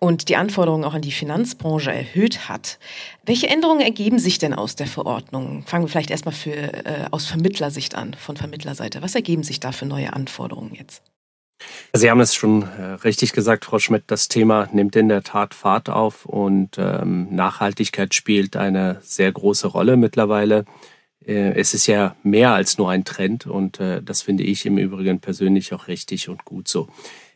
und 0.00 0.28
die 0.28 0.36
Anforderungen 0.36 0.84
auch 0.84 0.94
an 0.94 1.02
die 1.02 1.12
Finanzbranche 1.12 1.92
erhöht 1.92 2.50
hat. 2.50 2.78
Welche 3.24 3.48
Änderungen 3.48 3.80
ergeben 3.80 4.18
sich 4.18 4.38
denn 4.38 4.52
aus 4.52 4.76
der 4.76 4.86
Verordnung? 4.86 5.64
Fangen 5.66 5.84
wir 5.84 5.88
vielleicht 5.88 6.10
erstmal 6.10 6.34
für, 6.34 6.52
äh, 6.52 7.06
aus 7.10 7.26
Vermittlersicht 7.26 7.94
an, 7.94 8.12
von 8.12 8.36
Vermittlerseite. 8.36 9.00
Was 9.00 9.14
ergeben 9.14 9.42
sich 9.42 9.60
da 9.60 9.72
für 9.72 9.86
neue 9.86 10.12
Anforderungen 10.12 10.74
jetzt? 10.74 11.02
Sie 11.92 12.10
haben 12.10 12.20
es 12.20 12.34
schon 12.34 12.62
äh, 12.62 12.82
richtig 13.04 13.32
gesagt, 13.32 13.64
Frau 13.64 13.78
Schmidt. 13.78 14.04
Das 14.06 14.28
Thema 14.28 14.68
nimmt 14.72 14.96
in 14.96 15.08
der 15.08 15.22
Tat 15.22 15.54
Fahrt 15.54 15.88
auf 15.88 16.26
und 16.26 16.76
ähm, 16.78 17.34
Nachhaltigkeit 17.34 18.14
spielt 18.14 18.56
eine 18.56 18.98
sehr 19.02 19.32
große 19.32 19.66
Rolle 19.66 19.96
mittlerweile. 19.96 20.64
Äh, 21.26 21.58
es 21.58 21.74
ist 21.74 21.86
ja 21.86 22.14
mehr 22.22 22.52
als 22.52 22.78
nur 22.78 22.90
ein 22.90 23.04
Trend 23.04 23.46
und 23.46 23.80
äh, 23.80 24.02
das 24.02 24.22
finde 24.22 24.44
ich 24.44 24.66
im 24.66 24.78
Übrigen 24.78 25.20
persönlich 25.20 25.74
auch 25.74 25.88
richtig 25.88 26.28
und 26.28 26.44
gut 26.44 26.68
so. 26.68 26.88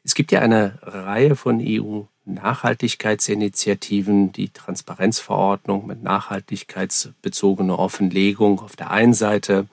Es 0.05 0.15
gibt 0.15 0.33
ja 0.33 0.41
eine 0.41 0.79
Reihe 0.83 1.37
von 1.37 1.61
EU-Nachhaltigkeitsinitiativen, 1.63 4.33
die 4.33 4.49
Transparenzverordnung 4.49 5.87
mit 5.87 6.03
nachhaltigkeitsbezogener 6.03 7.79
Offenlegung 7.79 8.59
auf 8.61 8.75
der 8.75 8.91
einen 8.91 9.15
Seite, 9.15 9.69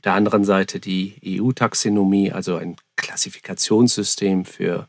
auf 0.00 0.04
der 0.04 0.14
anderen 0.14 0.44
Seite 0.44 0.80
die 0.80 1.14
EU-Taxonomie, 1.22 2.32
also 2.32 2.56
ein 2.56 2.76
Klassifikationssystem 2.96 4.46
für 4.46 4.88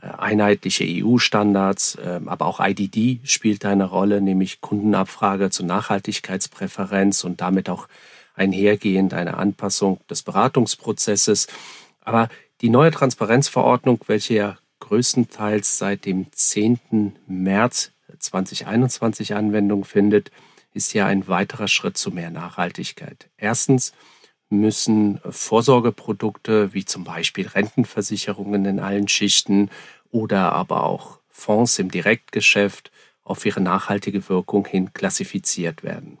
äh, 0.00 0.06
einheitliche 0.18 0.84
EU-Standards, 0.84 1.96
ähm, 2.04 2.28
aber 2.28 2.46
auch 2.46 2.58
IDD 2.58 3.20
spielt 3.22 3.64
eine 3.64 3.84
Rolle, 3.84 4.20
nämlich 4.20 4.60
Kundenabfrage 4.60 5.50
zur 5.50 5.66
Nachhaltigkeitspräferenz 5.66 7.22
und 7.22 7.40
damit 7.40 7.70
auch 7.70 7.86
einhergehend 8.34 9.14
eine 9.14 9.36
Anpassung 9.36 10.00
des 10.10 10.24
Beratungsprozesses. 10.24 11.46
Aber 12.00 12.28
die 12.62 12.68
neue 12.68 12.90
Transparenzverordnung, 12.90 14.00
welche 14.08 14.34
ja 14.34 14.58
größtenteils 14.80 15.78
seit 15.78 16.04
dem 16.04 16.26
10. 16.32 17.14
März 17.28 17.92
2021 18.18 19.36
Anwendung 19.36 19.84
findet, 19.84 20.32
ist 20.74 20.94
ja 20.94 21.06
ein 21.06 21.28
weiterer 21.28 21.68
Schritt 21.68 21.96
zu 21.96 22.10
mehr 22.10 22.30
Nachhaltigkeit. 22.30 23.28
Erstens 23.36 23.92
müssen 24.60 25.20
Vorsorgeprodukte 25.28 26.74
wie 26.74 26.84
zum 26.84 27.04
Beispiel 27.04 27.48
Rentenversicherungen 27.48 28.64
in 28.64 28.80
allen 28.80 29.08
Schichten 29.08 29.70
oder 30.10 30.52
aber 30.52 30.84
auch 30.84 31.18
Fonds 31.28 31.78
im 31.78 31.90
Direktgeschäft 31.90 32.92
auf 33.24 33.44
ihre 33.46 33.60
nachhaltige 33.60 34.28
Wirkung 34.28 34.66
hin 34.66 34.92
klassifiziert 34.92 35.82
werden. 35.82 36.18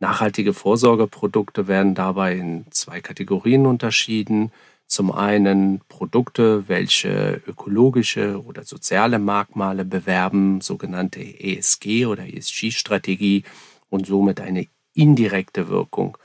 Nachhaltige 0.00 0.52
Vorsorgeprodukte 0.52 1.66
werden 1.66 1.94
dabei 1.94 2.36
in 2.36 2.66
zwei 2.70 3.00
Kategorien 3.00 3.66
unterschieden. 3.66 4.52
Zum 4.86 5.10
einen 5.12 5.80
Produkte, 5.88 6.68
welche 6.68 7.40
ökologische 7.46 8.44
oder 8.44 8.64
soziale 8.64 9.18
Merkmale 9.18 9.84
bewerben, 9.84 10.60
sogenannte 10.60 11.20
ESG 11.20 12.06
oder 12.06 12.26
ESG-Strategie 12.26 13.44
und 13.88 14.06
somit 14.06 14.40
eine 14.40 14.66
indirekte 14.92 15.68
Wirkung 15.68 16.18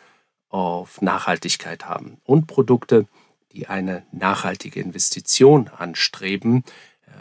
auf 0.50 1.02
Nachhaltigkeit 1.02 1.86
haben 1.86 2.18
und 2.26 2.48
Produkte, 2.48 3.08
die 3.52 3.68
eine 3.68 4.04
nachhaltige 4.12 4.80
Investition 4.80 5.70
anstreben. 5.70 6.64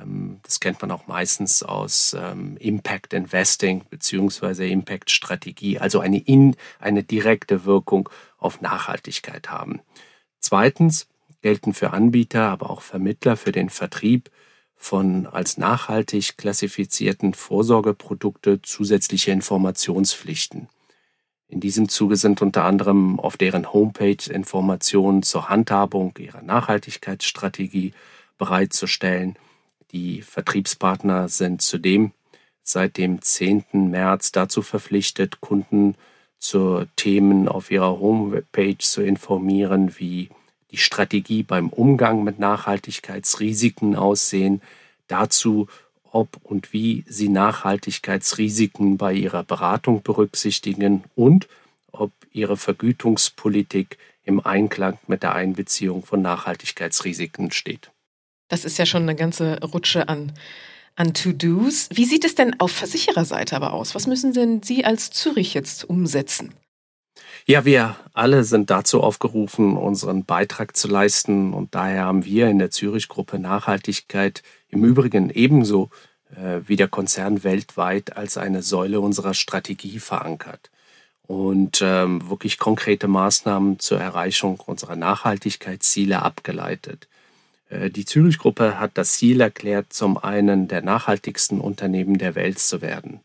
Ähm, 0.01 0.41
das 0.43 0.61
kennt 0.61 0.81
man 0.81 0.91
auch 0.91 1.07
meistens 1.07 1.62
aus 1.62 2.17
ähm, 2.19 2.57
Impact 2.59 3.12
Investing 3.12 3.85
beziehungsweise 3.88 4.67
Impact 4.67 5.11
Strategie, 5.11 5.79
also 5.79 6.01
eine, 6.01 6.19
in, 6.19 6.57
eine 6.79 7.03
direkte 7.03 7.64
Wirkung 7.64 8.09
auf 8.38 8.61
Nachhaltigkeit 8.61 9.51
haben. 9.51 9.81
Zweitens 10.41 11.09
gelten 11.43 11.75
für 11.75 11.93
Anbieter, 11.93 12.45
aber 12.45 12.71
auch 12.71 12.83
Vermittler 12.83 13.37
für 13.37 13.53
den 13.53 13.71
Vertrieb 13.71 14.31
von 14.77 15.27
als 15.27 15.59
nachhaltig 15.59 16.37
klassifizierten 16.37 17.35
Vorsorgeprodukte 17.35 18.62
zusätzliche 18.62 19.33
Informationspflichten. 19.33 20.69
In 21.48 21.61
diesem 21.61 21.88
Zuge 21.88 22.16
sind 22.16 22.42
unter 22.42 22.64
anderem 22.64 23.18
auf 23.18 23.38
deren 23.38 23.72
Homepage 23.72 24.30
Informationen 24.30 25.22
zur 25.22 25.48
Handhabung 25.48 26.12
ihrer 26.18 26.42
Nachhaltigkeitsstrategie 26.42 27.94
bereitzustellen. 28.37 29.37
Die 29.92 30.20
Vertriebspartner 30.20 31.28
sind 31.28 31.62
zudem 31.62 32.12
seit 32.62 32.98
dem 32.98 33.22
10. 33.22 33.64
März 33.90 34.30
dazu 34.30 34.61
verpflichtet, 34.61 35.40
Kunden 35.40 35.94
zu 36.38 36.84
Themen 36.96 37.48
auf 37.48 37.70
ihrer 37.70 37.98
Homepage 37.98 38.78
zu 38.78 39.02
informieren, 39.02 39.98
wie 39.98 40.28
die 40.70 40.76
Strategie 40.76 41.42
beim 41.42 41.70
Umgang 41.70 42.24
mit 42.24 42.38
Nachhaltigkeitsrisiken 42.38 43.96
aussehen, 43.96 44.61
dazu 45.06 45.66
ob 46.12 46.38
und 46.42 46.73
wie 46.73 47.05
Sie 47.07 47.29
Nachhaltigkeitsrisiken 47.29 48.97
bei 48.97 49.12
Ihrer 49.12 49.44
Beratung 49.44 50.03
berücksichtigen 50.03 51.05
und 51.14 51.49
ob 51.92 52.12
Ihre 52.33 52.57
Vergütungspolitik 52.57 53.99
im 54.25 54.44
Einklang 54.44 54.99
mit 55.07 55.23
der 55.23 55.35
Einbeziehung 55.35 56.05
von 56.05 56.23
Nachhaltigkeitsrisiken 56.23 57.51
steht. 57.51 57.90
Das 58.49 58.64
ist 58.64 58.79
ja 58.79 58.87
schon 58.87 59.03
eine 59.03 59.14
ganze 59.14 59.61
Rutsche 59.62 60.09
an, 60.09 60.33
an 60.97 61.14
To-Dos. 61.14 61.88
Wie 61.92 62.05
sieht 62.05 62.25
es 62.25 62.35
denn 62.35 62.59
auf 62.61 62.73
Versichererseite 62.73 63.57
aber 63.57 63.73
aus? 63.73 63.94
Was 63.94 64.07
müssen 64.07 64.33
denn 64.33 64.62
Sie 64.62 64.85
als 64.85 65.11
Zürich 65.11 65.55
jetzt 65.55 65.88
umsetzen? 65.88 66.55
Ja, 67.47 67.64
wir 67.64 67.97
alle 68.12 68.44
sind 68.44 68.68
dazu 68.68 69.03
aufgerufen, 69.03 69.77
unseren 69.77 70.25
Beitrag 70.25 70.77
zu 70.77 70.88
leisten. 70.88 71.55
Und 71.55 71.75
daher 71.75 72.05
haben 72.05 72.25
wir 72.25 72.49
in 72.49 72.59
der 72.59 72.71
Zürich-Gruppe 72.71 73.38
Nachhaltigkeit 73.38 74.42
im 74.68 74.85
Übrigen 74.85 75.31
ebenso 75.31 75.90
äh, 76.35 76.61
wie 76.66 76.76
der 76.76 76.88
Konzern 76.88 77.44
weltweit 77.44 78.16
als 78.16 78.37
eine 78.37 78.62
Säule 78.62 79.00
unserer 79.00 79.35
Strategie 79.35 79.98
verankert 79.98 80.70
und 81.26 81.81
ähm, 81.83 82.28
wirklich 82.28 82.59
konkrete 82.59 83.09
Maßnahmen 83.09 83.78
zur 83.78 84.00
Erreichung 84.00 84.61
unserer 84.61 84.96
Nachhaltigkeitsziele 84.96 86.22
abgeleitet. 86.22 87.09
Äh, 87.68 87.90
die 87.90 88.04
Zürich-Gruppe 88.04 88.78
hat 88.81 88.92
das 88.94 89.12
Ziel 89.14 89.40
erklärt, 89.40 89.92
zum 89.92 90.16
einen 90.16 90.68
der 90.68 90.83
nachhaltigsten 90.83 91.61
Unternehmen 91.61 92.18
der 92.18 92.35
Welt 92.35 92.59
zu 92.59 92.81
werden. 92.81 93.20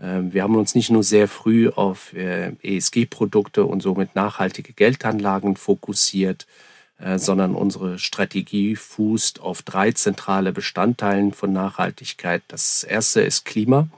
Ähm, 0.00 0.32
wir 0.32 0.42
haben 0.42 0.56
uns 0.56 0.74
nicht 0.74 0.90
nur 0.90 1.02
sehr 1.02 1.28
früh 1.28 1.68
auf 1.68 2.12
äh, 2.14 2.52
ESG-Produkte 2.62 3.64
und 3.64 3.80
somit 3.80 4.14
nachhaltige 4.14 4.72
Geldanlagen 4.72 5.56
fokussiert, 5.56 6.46
äh, 6.48 6.75
sondern 6.98 7.54
unsere 7.54 7.98
Strategie 7.98 8.76
fußt 8.76 9.40
auf 9.40 9.62
drei 9.62 9.92
zentrale 9.92 10.52
Bestandteilen 10.52 11.32
von 11.32 11.52
Nachhaltigkeit. 11.52 12.42
Das 12.48 12.84
erste 12.84 13.20
ist 13.20 13.44
Klima. 13.44 13.88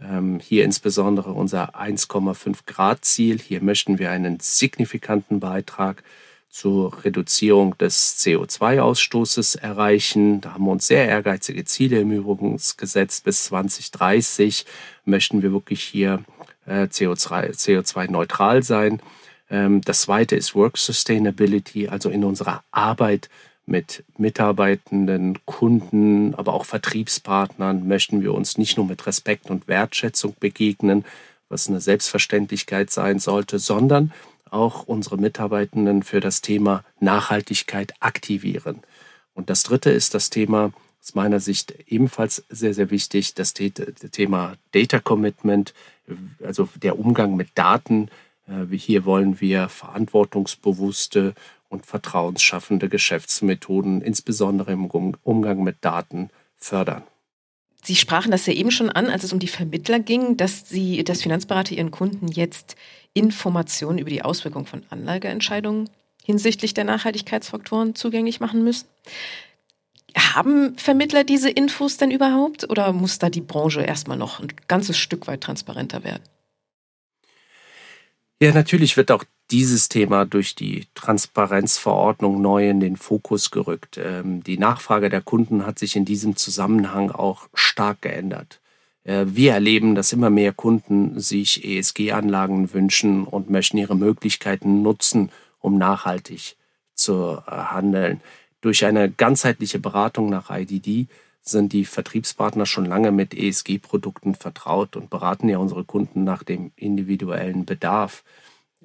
Ähm, 0.00 0.40
hier 0.40 0.64
insbesondere 0.64 1.32
unser 1.32 1.74
1,5 1.74 2.58
Grad 2.66 3.04
Ziel. 3.04 3.38
Hier 3.38 3.62
möchten 3.62 3.98
wir 3.98 4.10
einen 4.10 4.38
signifikanten 4.40 5.40
Beitrag 5.40 6.02
zur 6.50 7.04
Reduzierung 7.04 7.76
des 7.78 8.18
CO2-Ausstoßes 8.18 9.58
erreichen. 9.58 10.40
Da 10.40 10.54
haben 10.54 10.64
wir 10.64 10.70
uns 10.70 10.86
sehr 10.86 11.06
ehrgeizige 11.06 11.64
Ziele 11.64 12.00
im 12.00 12.12
Übrigen 12.12 12.58
gesetzt. 12.76 13.24
Bis 13.24 13.44
2030 13.44 14.64
möchten 15.04 15.42
wir 15.42 15.52
wirklich 15.52 15.82
hier 15.82 16.24
äh, 16.66 16.84
CO2-neutral 16.84 18.62
sein. 18.62 19.00
Ähm, 19.50 19.80
das 19.82 20.02
zweite 20.02 20.36
ist 20.36 20.54
Work 20.54 20.78
Sustainability, 20.78 21.88
also 21.88 22.10
in 22.10 22.24
unserer 22.24 22.62
Arbeit 22.70 23.28
mit 23.66 24.04
Mitarbeitenden, 24.16 25.38
Kunden, 25.44 26.34
aber 26.36 26.54
auch 26.54 26.64
Vertriebspartnern 26.64 27.86
möchten 27.86 28.22
wir 28.22 28.32
uns 28.32 28.58
nicht 28.58 28.76
nur 28.76 28.86
mit 28.86 29.06
Respekt 29.06 29.50
und 29.50 29.66
Wertschätzung 29.66 30.36
begegnen, 30.38 31.04
was 31.48 31.68
eine 31.68 31.80
Selbstverständlichkeit 31.80 32.90
sein 32.90 33.18
sollte, 33.18 33.58
sondern 33.58 34.12
auch 34.50 34.84
unsere 34.84 35.16
Mitarbeitenden 35.16 36.02
für 36.04 36.20
das 36.20 36.40
Thema 36.40 36.84
Nachhaltigkeit 37.00 37.94
aktivieren. 38.00 38.82
Und 39.34 39.50
das 39.50 39.64
Dritte 39.64 39.90
ist 39.90 40.14
das 40.14 40.30
Thema, 40.30 40.72
aus 41.02 41.14
meiner 41.14 41.40
Sicht 41.40 41.74
ebenfalls 41.86 42.44
sehr, 42.48 42.74
sehr 42.74 42.90
wichtig, 42.90 43.34
das 43.34 43.54
Thema 43.54 44.54
Data 44.72 44.98
Commitment, 44.98 45.74
also 46.42 46.68
der 46.82 46.98
Umgang 46.98 47.36
mit 47.36 47.48
Daten. 47.54 48.08
Äh, 48.46 48.76
hier 48.76 49.04
wollen 49.04 49.40
wir 49.40 49.68
verantwortungsbewusste 49.68 51.34
und 51.68 51.86
vertrauensschaffende 51.86 52.88
Geschäftsmethoden, 52.88 54.00
insbesondere 54.00 54.72
im 54.72 54.86
Umgang 54.86 55.62
mit 55.62 55.76
Daten, 55.80 56.30
fördern. 56.56 57.02
Sie 57.82 57.96
sprachen 57.96 58.32
das 58.32 58.46
ja 58.46 58.52
eben 58.52 58.72
schon 58.72 58.90
an, 58.90 59.06
als 59.06 59.22
es 59.22 59.32
um 59.32 59.38
die 59.38 59.46
Vermittler 59.46 60.00
ging, 60.00 60.36
dass 60.36 60.68
Sie, 60.68 61.04
dass 61.04 61.22
Finanzberater 61.22 61.74
ihren 61.74 61.92
Kunden 61.92 62.26
jetzt 62.28 62.74
Informationen 63.14 63.98
über 63.98 64.10
die 64.10 64.22
Auswirkungen 64.22 64.66
von 64.66 64.82
Anlageentscheidungen 64.90 65.88
hinsichtlich 66.24 66.74
der 66.74 66.84
Nachhaltigkeitsfaktoren 66.84 67.94
zugänglich 67.94 68.40
machen 68.40 68.64
müssen. 68.64 68.88
Haben 70.16 70.76
Vermittler 70.76 71.22
diese 71.22 71.50
Infos 71.50 71.96
denn 71.96 72.10
überhaupt 72.10 72.68
oder 72.68 72.92
muss 72.92 73.18
da 73.18 73.30
die 73.30 73.40
Branche 73.40 73.82
erstmal 73.82 74.16
noch 74.16 74.40
ein 74.40 74.48
ganzes 74.66 74.98
Stück 74.98 75.28
weit 75.28 75.42
transparenter 75.42 76.02
werden? 76.02 76.22
Ja, 78.40 78.52
natürlich 78.52 78.98
wird 78.98 79.10
auch 79.10 79.24
dieses 79.50 79.88
Thema 79.88 80.26
durch 80.26 80.54
die 80.54 80.86
Transparenzverordnung 80.94 82.42
neu 82.42 82.68
in 82.68 82.80
den 82.80 82.96
Fokus 82.96 83.50
gerückt. 83.50 83.98
Ähm, 84.02 84.42
die 84.42 84.58
Nachfrage 84.58 85.08
der 85.08 85.22
Kunden 85.22 85.64
hat 85.64 85.78
sich 85.78 85.96
in 85.96 86.04
diesem 86.04 86.36
Zusammenhang 86.36 87.10
auch 87.10 87.48
stark 87.54 88.02
geändert. 88.02 88.60
Äh, 89.04 89.24
wir 89.28 89.52
erleben, 89.52 89.94
dass 89.94 90.12
immer 90.12 90.28
mehr 90.28 90.52
Kunden 90.52 91.18
sich 91.18 91.64
ESG-Anlagen 91.64 92.74
wünschen 92.74 93.24
und 93.24 93.48
möchten 93.48 93.78
ihre 93.78 93.96
Möglichkeiten 93.96 94.82
nutzen, 94.82 95.30
um 95.60 95.78
nachhaltig 95.78 96.56
zu 96.94 97.38
äh, 97.46 97.50
handeln. 97.50 98.20
Durch 98.60 98.84
eine 98.84 99.10
ganzheitliche 99.10 99.78
Beratung 99.78 100.28
nach 100.28 100.50
IDD 100.50 101.06
sind 101.48 101.72
die 101.72 101.84
Vertriebspartner 101.84 102.66
schon 102.66 102.86
lange 102.86 103.12
mit 103.12 103.34
ESG-Produkten 103.34 104.34
vertraut 104.34 104.96
und 104.96 105.10
beraten 105.10 105.48
ja 105.48 105.58
unsere 105.58 105.84
Kunden 105.84 106.24
nach 106.24 106.42
dem 106.42 106.72
individuellen 106.76 107.64
Bedarf. 107.64 108.24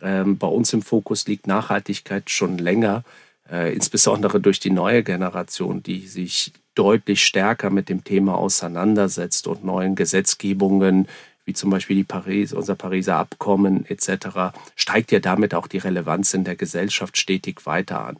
Ähm, 0.01 0.37
bei 0.37 0.47
uns 0.47 0.73
im 0.73 0.81
Fokus 0.81 1.27
liegt 1.27 1.47
Nachhaltigkeit 1.47 2.29
schon 2.29 2.57
länger, 2.57 3.03
äh, 3.49 3.73
insbesondere 3.73 4.39
durch 4.39 4.59
die 4.59 4.71
neue 4.71 5.03
Generation, 5.03 5.83
die 5.83 6.07
sich 6.07 6.53
deutlich 6.75 7.23
stärker 7.23 7.69
mit 7.69 7.89
dem 7.89 8.03
Thema 8.03 8.35
auseinandersetzt 8.35 9.47
und 9.47 9.63
neuen 9.63 9.95
Gesetzgebungen 9.95 11.07
wie 11.45 11.53
zum 11.53 11.69
Beispiel 11.69 11.95
die 11.95 12.03
Paris, 12.03 12.53
unser 12.53 12.75
Pariser 12.75 13.17
Abkommen 13.17 13.85
etc., 13.85 14.53
steigt 14.75 15.11
ja 15.11 15.19
damit 15.19 15.53
auch 15.53 15.67
die 15.67 15.79
Relevanz 15.79 16.33
in 16.33 16.43
der 16.43 16.55
Gesellschaft 16.55 17.17
stetig 17.17 17.65
weiter 17.65 18.05
an. 18.05 18.17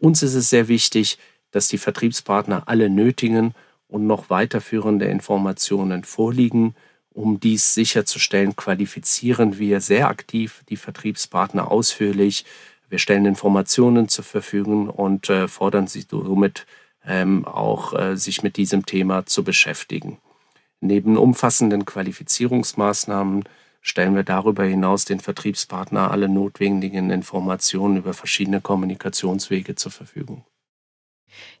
Uns 0.00 0.22
ist 0.22 0.34
es 0.34 0.50
sehr 0.50 0.68
wichtig, 0.68 1.18
dass 1.52 1.68
die 1.68 1.78
Vertriebspartner 1.78 2.64
alle 2.66 2.90
nötigen 2.90 3.54
und 3.86 4.06
noch 4.06 4.30
weiterführende 4.30 5.04
Informationen 5.04 6.02
vorliegen. 6.02 6.74
Um 7.10 7.38
dies 7.38 7.74
sicherzustellen, 7.74 8.56
qualifizieren 8.56 9.58
wir 9.58 9.80
sehr 9.80 10.08
aktiv 10.08 10.64
die 10.68 10.76
Vertriebspartner 10.76 11.70
ausführlich. 11.70 12.44
Wir 12.88 12.98
stellen 12.98 13.26
Informationen 13.26 14.08
zur 14.08 14.24
Verfügung 14.24 14.88
und 14.88 15.30
äh, 15.30 15.46
fordern 15.46 15.86
sie 15.86 16.04
somit 16.10 16.66
ähm, 17.06 17.44
auch 17.44 17.92
äh, 17.92 18.16
sich 18.16 18.42
mit 18.42 18.56
diesem 18.56 18.86
Thema 18.86 19.26
zu 19.26 19.44
beschäftigen. 19.44 20.18
Neben 20.80 21.16
umfassenden 21.16 21.84
Qualifizierungsmaßnahmen 21.84 23.44
stellen 23.82 24.14
wir 24.14 24.22
darüber 24.24 24.64
hinaus 24.64 25.04
den 25.04 25.20
Vertriebspartner 25.20 26.10
alle 26.10 26.28
notwendigen 26.28 27.10
Informationen 27.10 27.98
über 27.98 28.14
verschiedene 28.14 28.60
Kommunikationswege 28.60 29.74
zur 29.74 29.92
Verfügung. 29.92 30.44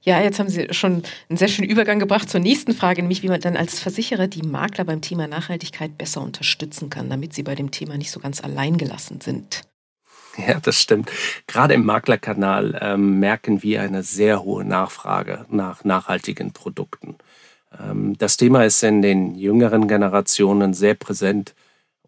Ja, 0.02 0.20
jetzt 0.20 0.38
haben 0.38 0.48
Sie 0.48 0.68
schon 0.72 1.02
einen 1.28 1.36
sehr 1.36 1.48
schönen 1.48 1.68
Übergang 1.68 1.98
gebracht 1.98 2.28
zur 2.28 2.40
nächsten 2.40 2.74
Frage, 2.74 3.02
nämlich 3.02 3.22
wie 3.22 3.28
man 3.28 3.40
dann 3.40 3.56
als 3.56 3.78
Versicherer 3.78 4.26
die 4.26 4.42
Makler 4.42 4.84
beim 4.84 5.00
Thema 5.00 5.28
Nachhaltigkeit 5.28 5.96
besser 5.96 6.22
unterstützen 6.22 6.90
kann, 6.90 7.08
damit 7.08 7.34
sie 7.34 7.42
bei 7.42 7.54
dem 7.54 7.70
Thema 7.70 7.96
nicht 7.96 8.10
so 8.10 8.20
ganz 8.20 8.42
allein 8.42 8.78
gelassen 8.78 9.20
sind. 9.20 9.62
Ja, 10.36 10.58
das 10.60 10.76
stimmt. 10.76 11.10
Gerade 11.46 11.74
im 11.74 11.84
Maklerkanal 11.84 12.78
ähm, 12.80 13.20
merken 13.20 13.62
wir 13.62 13.82
eine 13.82 14.02
sehr 14.02 14.42
hohe 14.42 14.64
Nachfrage 14.64 15.44
nach 15.50 15.84
nachhaltigen 15.84 16.52
Produkten. 16.52 17.16
Ähm, 17.78 18.16
das 18.18 18.36
Thema 18.36 18.64
ist 18.64 18.82
in 18.82 19.02
den 19.02 19.34
jüngeren 19.34 19.88
Generationen 19.88 20.74
sehr 20.74 20.94
präsent 20.94 21.54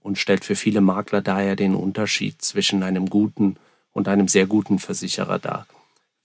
und 0.01 0.19
stellt 0.19 0.45
für 0.45 0.57
viele 0.57 0.81
Makler 0.81 1.21
daher 1.21 1.57
den 1.57 1.75
Unterschied 1.75 2.41
zwischen 2.43 2.83
einem 2.83 3.11
guten 3.11 3.57
und 3.93 4.09
einem 4.09 4.29
sehr 4.29 4.47
guten 4.47 4.79
Versicherer 4.79 5.39
dar. 5.39 5.67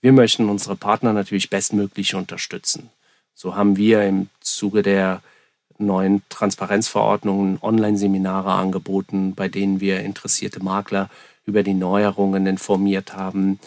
Wir 0.00 0.12
möchten 0.12 0.48
unsere 0.48 0.76
Partner 0.76 1.12
natürlich 1.12 1.50
bestmöglich 1.50 2.14
unterstützen. 2.14 2.88
So 3.34 3.54
haben 3.54 3.76
wir 3.76 4.02
im 4.04 4.30
Zuge 4.40 4.82
der 4.82 5.20
neuen 5.78 6.22
Transparenzverordnungen 6.28 7.58
Online-Seminare 7.60 8.52
angeboten, 8.52 9.34
bei 9.34 9.48
denen 9.48 9.80
wir 9.80 10.00
interessierte 10.00 10.62
Makler 10.62 11.10
über 11.44 11.62
die 11.62 11.74
Neuerungen 11.74 12.46
informiert 12.46 13.12
haben. 13.14 13.60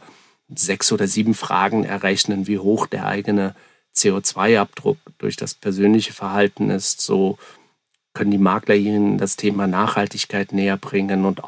sechs 0.54 0.92
oder 0.92 1.08
sieben 1.08 1.34
Fragen 1.34 1.86
errechnen, 1.86 2.46
wie 2.46 2.60
hoch 2.60 2.86
der 2.86 3.08
eigene 3.08 3.56
CO2-Abdruck 3.96 4.98
durch 5.18 5.38
das 5.38 5.56
persönliche 5.56 6.14
Verhalten 6.14 6.70
ist. 6.70 7.02
So 7.02 7.40
können 8.14 8.32
die 8.32 8.38
Makler 8.38 8.76
ihnen 8.76 9.18
das 9.18 9.38
Thema 9.38 9.66
Nachhaltigkeit 9.66 10.52
näher 10.52 10.78
bringen 10.78 11.26
und 11.26 11.44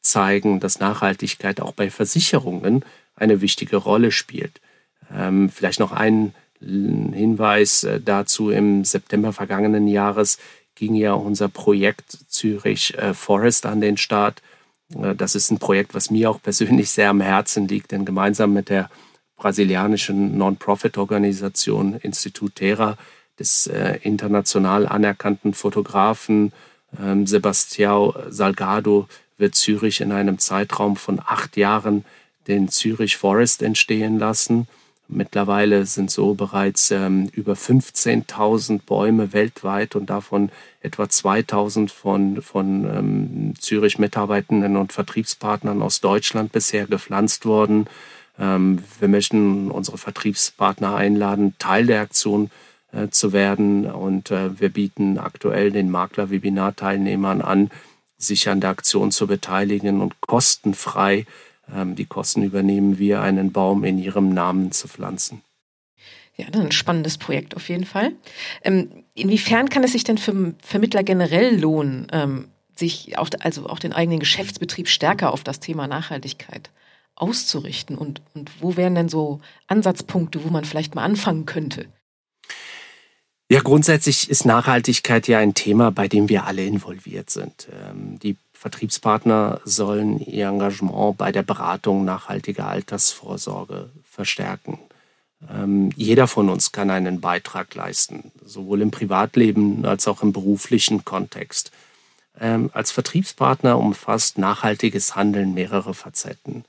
aufzeigen, 0.00 0.60
dass 0.60 0.80
Nachhaltigkeit 0.80 1.60
auch 1.60 1.72
bei 1.72 1.90
Versicherungen 1.90 2.84
eine 3.16 3.40
wichtige 3.40 3.76
Rolle 3.76 4.12
spielt. 4.12 4.60
Ähm, 5.14 5.50
vielleicht 5.50 5.80
noch 5.80 5.92
ein 5.92 6.34
Hinweis 6.60 7.84
äh, 7.84 8.00
dazu. 8.00 8.50
Im 8.50 8.84
September 8.84 9.32
vergangenen 9.32 9.88
Jahres 9.88 10.38
ging 10.74 10.94
ja 10.94 11.12
unser 11.12 11.48
Projekt 11.48 12.18
Zürich 12.28 12.96
äh, 12.96 13.12
Forest 13.14 13.66
an 13.66 13.80
den 13.80 13.96
Start. 13.96 14.42
Äh, 14.94 15.14
das 15.14 15.34
ist 15.34 15.50
ein 15.50 15.58
Projekt, 15.58 15.94
was 15.94 16.10
mir 16.10 16.30
auch 16.30 16.40
persönlich 16.40 16.90
sehr 16.90 17.10
am 17.10 17.20
Herzen 17.20 17.68
liegt, 17.68 17.92
denn 17.92 18.04
gemeinsam 18.04 18.52
mit 18.52 18.68
der 18.68 18.88
brasilianischen 19.36 20.36
Non-Profit-Organisation 20.38 21.96
Institut 21.96 22.56
Terra 22.56 22.96
des 23.38 23.66
äh, 23.66 23.98
international 24.02 24.86
anerkannten 24.86 25.54
Fotografen 25.54 26.52
ähm, 26.98 27.26
Sebastião 27.26 28.14
Salgado 28.30 29.06
wird 29.40 29.54
Zürich 29.54 30.00
in 30.00 30.12
einem 30.12 30.38
Zeitraum 30.38 30.96
von 30.96 31.20
acht 31.20 31.56
Jahren 31.56 32.04
den 32.46 32.68
Zürich 32.68 33.16
Forest 33.16 33.62
entstehen 33.62 34.18
lassen. 34.18 34.68
Mittlerweile 35.12 35.86
sind 35.86 36.10
so 36.10 36.34
bereits 36.34 36.92
ähm, 36.92 37.28
über 37.32 37.54
15.000 37.54 38.82
Bäume 38.86 39.32
weltweit 39.32 39.96
und 39.96 40.08
davon 40.08 40.50
etwa 40.82 41.04
2.000 41.04 41.90
von, 41.90 42.42
von 42.42 42.84
ähm, 42.84 43.54
Zürich 43.58 43.98
Mitarbeitenden 43.98 44.76
und 44.76 44.92
Vertriebspartnern 44.92 45.82
aus 45.82 46.00
Deutschland 46.00 46.52
bisher 46.52 46.86
gepflanzt 46.86 47.44
worden. 47.44 47.88
Ähm, 48.38 48.78
wir 49.00 49.08
möchten 49.08 49.72
unsere 49.72 49.98
Vertriebspartner 49.98 50.94
einladen, 50.94 51.54
Teil 51.58 51.86
der 51.86 52.02
Aktion 52.02 52.50
äh, 52.92 53.08
zu 53.08 53.32
werden 53.32 53.86
und 53.86 54.30
äh, 54.30 54.60
wir 54.60 54.68
bieten 54.68 55.18
aktuell 55.18 55.72
den 55.72 55.90
Makler-Webinar-Teilnehmern 55.90 57.40
an, 57.40 57.70
sich 58.20 58.48
an 58.48 58.60
der 58.60 58.70
Aktion 58.70 59.10
zu 59.10 59.26
beteiligen 59.26 60.00
und 60.00 60.20
kostenfrei 60.20 61.26
ähm, 61.74 61.96
die 61.96 62.06
Kosten 62.06 62.42
übernehmen 62.42 62.98
wir, 62.98 63.20
einen 63.20 63.52
Baum 63.52 63.84
in 63.84 63.98
ihrem 63.98 64.32
Namen 64.32 64.72
zu 64.72 64.88
pflanzen. 64.88 65.42
Ja, 66.36 66.46
das 66.46 66.60
ist 66.60 66.66
ein 66.66 66.72
spannendes 66.72 67.18
Projekt 67.18 67.54
auf 67.54 67.68
jeden 67.68 67.84
Fall. 67.84 68.12
Ähm, 68.62 69.04
inwiefern 69.14 69.68
kann 69.68 69.84
es 69.84 69.92
sich 69.92 70.04
denn 70.04 70.18
für 70.18 70.54
Vermittler 70.62 71.02
generell 71.02 71.58
lohnen, 71.58 72.06
ähm, 72.12 72.48
sich 72.76 73.18
auch, 73.18 73.28
also 73.40 73.66
auch 73.66 73.78
den 73.78 73.92
eigenen 73.92 74.20
Geschäftsbetrieb 74.20 74.88
stärker 74.88 75.32
auf 75.32 75.44
das 75.44 75.60
Thema 75.60 75.86
Nachhaltigkeit 75.86 76.70
auszurichten? 77.14 77.96
Und, 77.98 78.22
und 78.34 78.50
wo 78.60 78.76
wären 78.76 78.94
denn 78.94 79.08
so 79.08 79.40
Ansatzpunkte, 79.66 80.44
wo 80.44 80.48
man 80.48 80.64
vielleicht 80.64 80.94
mal 80.94 81.04
anfangen 81.04 81.46
könnte? 81.46 81.86
Ja, 83.52 83.58
grundsätzlich 83.62 84.30
ist 84.30 84.44
Nachhaltigkeit 84.44 85.26
ja 85.26 85.40
ein 85.40 85.54
Thema, 85.54 85.90
bei 85.90 86.06
dem 86.06 86.28
wir 86.28 86.46
alle 86.46 86.64
involviert 86.64 87.30
sind. 87.30 87.66
Die 88.22 88.36
Vertriebspartner 88.52 89.60
sollen 89.64 90.20
ihr 90.20 90.46
Engagement 90.46 91.18
bei 91.18 91.32
der 91.32 91.42
Beratung 91.42 92.04
nachhaltiger 92.04 92.68
Altersvorsorge 92.68 93.90
verstärken. 94.08 94.78
Ähm, 95.52 95.90
jeder 95.96 96.28
von 96.28 96.48
uns 96.48 96.70
kann 96.70 96.90
einen 96.90 97.20
Beitrag 97.20 97.74
leisten, 97.74 98.30
sowohl 98.44 98.82
im 98.82 98.92
Privatleben 98.92 99.84
als 99.84 100.06
auch 100.06 100.22
im 100.22 100.32
beruflichen 100.32 101.04
Kontext. 101.04 101.72
Ähm, 102.38 102.70
als 102.72 102.92
Vertriebspartner 102.92 103.78
umfasst 103.78 104.38
nachhaltiges 104.38 105.16
Handeln 105.16 105.54
mehrere 105.54 105.94
Facetten. 105.94 106.64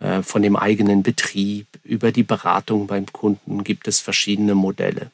Äh, 0.00 0.22
von 0.22 0.42
dem 0.42 0.56
eigenen 0.56 1.04
Betrieb 1.04 1.68
über 1.84 2.10
die 2.10 2.24
Beratung 2.24 2.88
beim 2.88 3.06
Kunden 3.12 3.62
gibt 3.62 3.86
es 3.86 4.00
verschiedene 4.00 4.56
Modelle. 4.56 5.12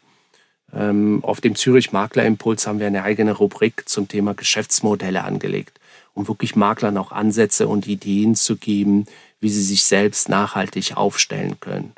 Ähm, 0.74 1.20
auf 1.22 1.40
dem 1.40 1.54
Zürich 1.54 1.92
Makler 1.92 2.24
Impuls 2.24 2.66
haben 2.66 2.78
wir 2.78 2.86
eine 2.86 3.02
eigene 3.02 3.32
Rubrik 3.32 3.88
zum 3.88 4.08
Thema 4.08 4.34
Geschäftsmodelle 4.34 5.24
angelegt 5.24 5.80
um 6.14 6.28
wirklich 6.28 6.56
Maklern 6.56 6.96
auch 6.98 7.12
Ansätze 7.12 7.68
und 7.68 7.86
Ideen 7.86 8.34
zu 8.34 8.56
geben, 8.56 9.06
wie 9.40 9.50
sie 9.50 9.62
sich 9.62 9.84
selbst 9.84 10.28
nachhaltig 10.28 10.96
aufstellen 10.96 11.58
können. 11.60 11.92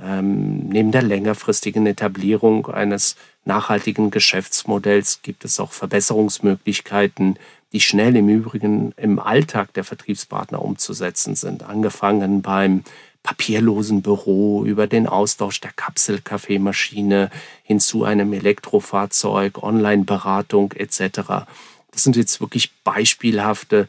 Ähm, 0.00 0.68
neben 0.68 0.92
der 0.92 1.02
längerfristigen 1.02 1.86
Etablierung 1.86 2.66
eines 2.68 3.16
nachhaltigen 3.44 4.10
Geschäftsmodells 4.10 5.20
gibt 5.22 5.44
es 5.44 5.58
auch 5.58 5.72
Verbesserungsmöglichkeiten, 5.72 7.36
die 7.72 7.80
schnell 7.80 8.16
im 8.16 8.28
Übrigen 8.28 8.92
im 8.96 9.18
Alltag 9.18 9.74
der 9.74 9.84
Vertriebspartner 9.84 10.62
umzusetzen 10.62 11.34
sind. 11.34 11.62
Angefangen 11.64 12.42
beim 12.42 12.84
papierlosen 13.22 14.02
Büro 14.02 14.64
über 14.64 14.86
den 14.86 15.06
Austausch 15.06 15.60
der 15.60 15.72
Kapselkaffeemaschine 15.72 17.30
hin 17.62 17.80
zu 17.80 18.04
einem 18.04 18.32
Elektrofahrzeug, 18.32 19.62
Online-Beratung 19.62 20.72
etc. 20.72 21.46
Das 21.90 22.04
sind 22.04 22.16
jetzt 22.16 22.40
wirklich 22.40 22.72
beispielhafte 22.84 23.88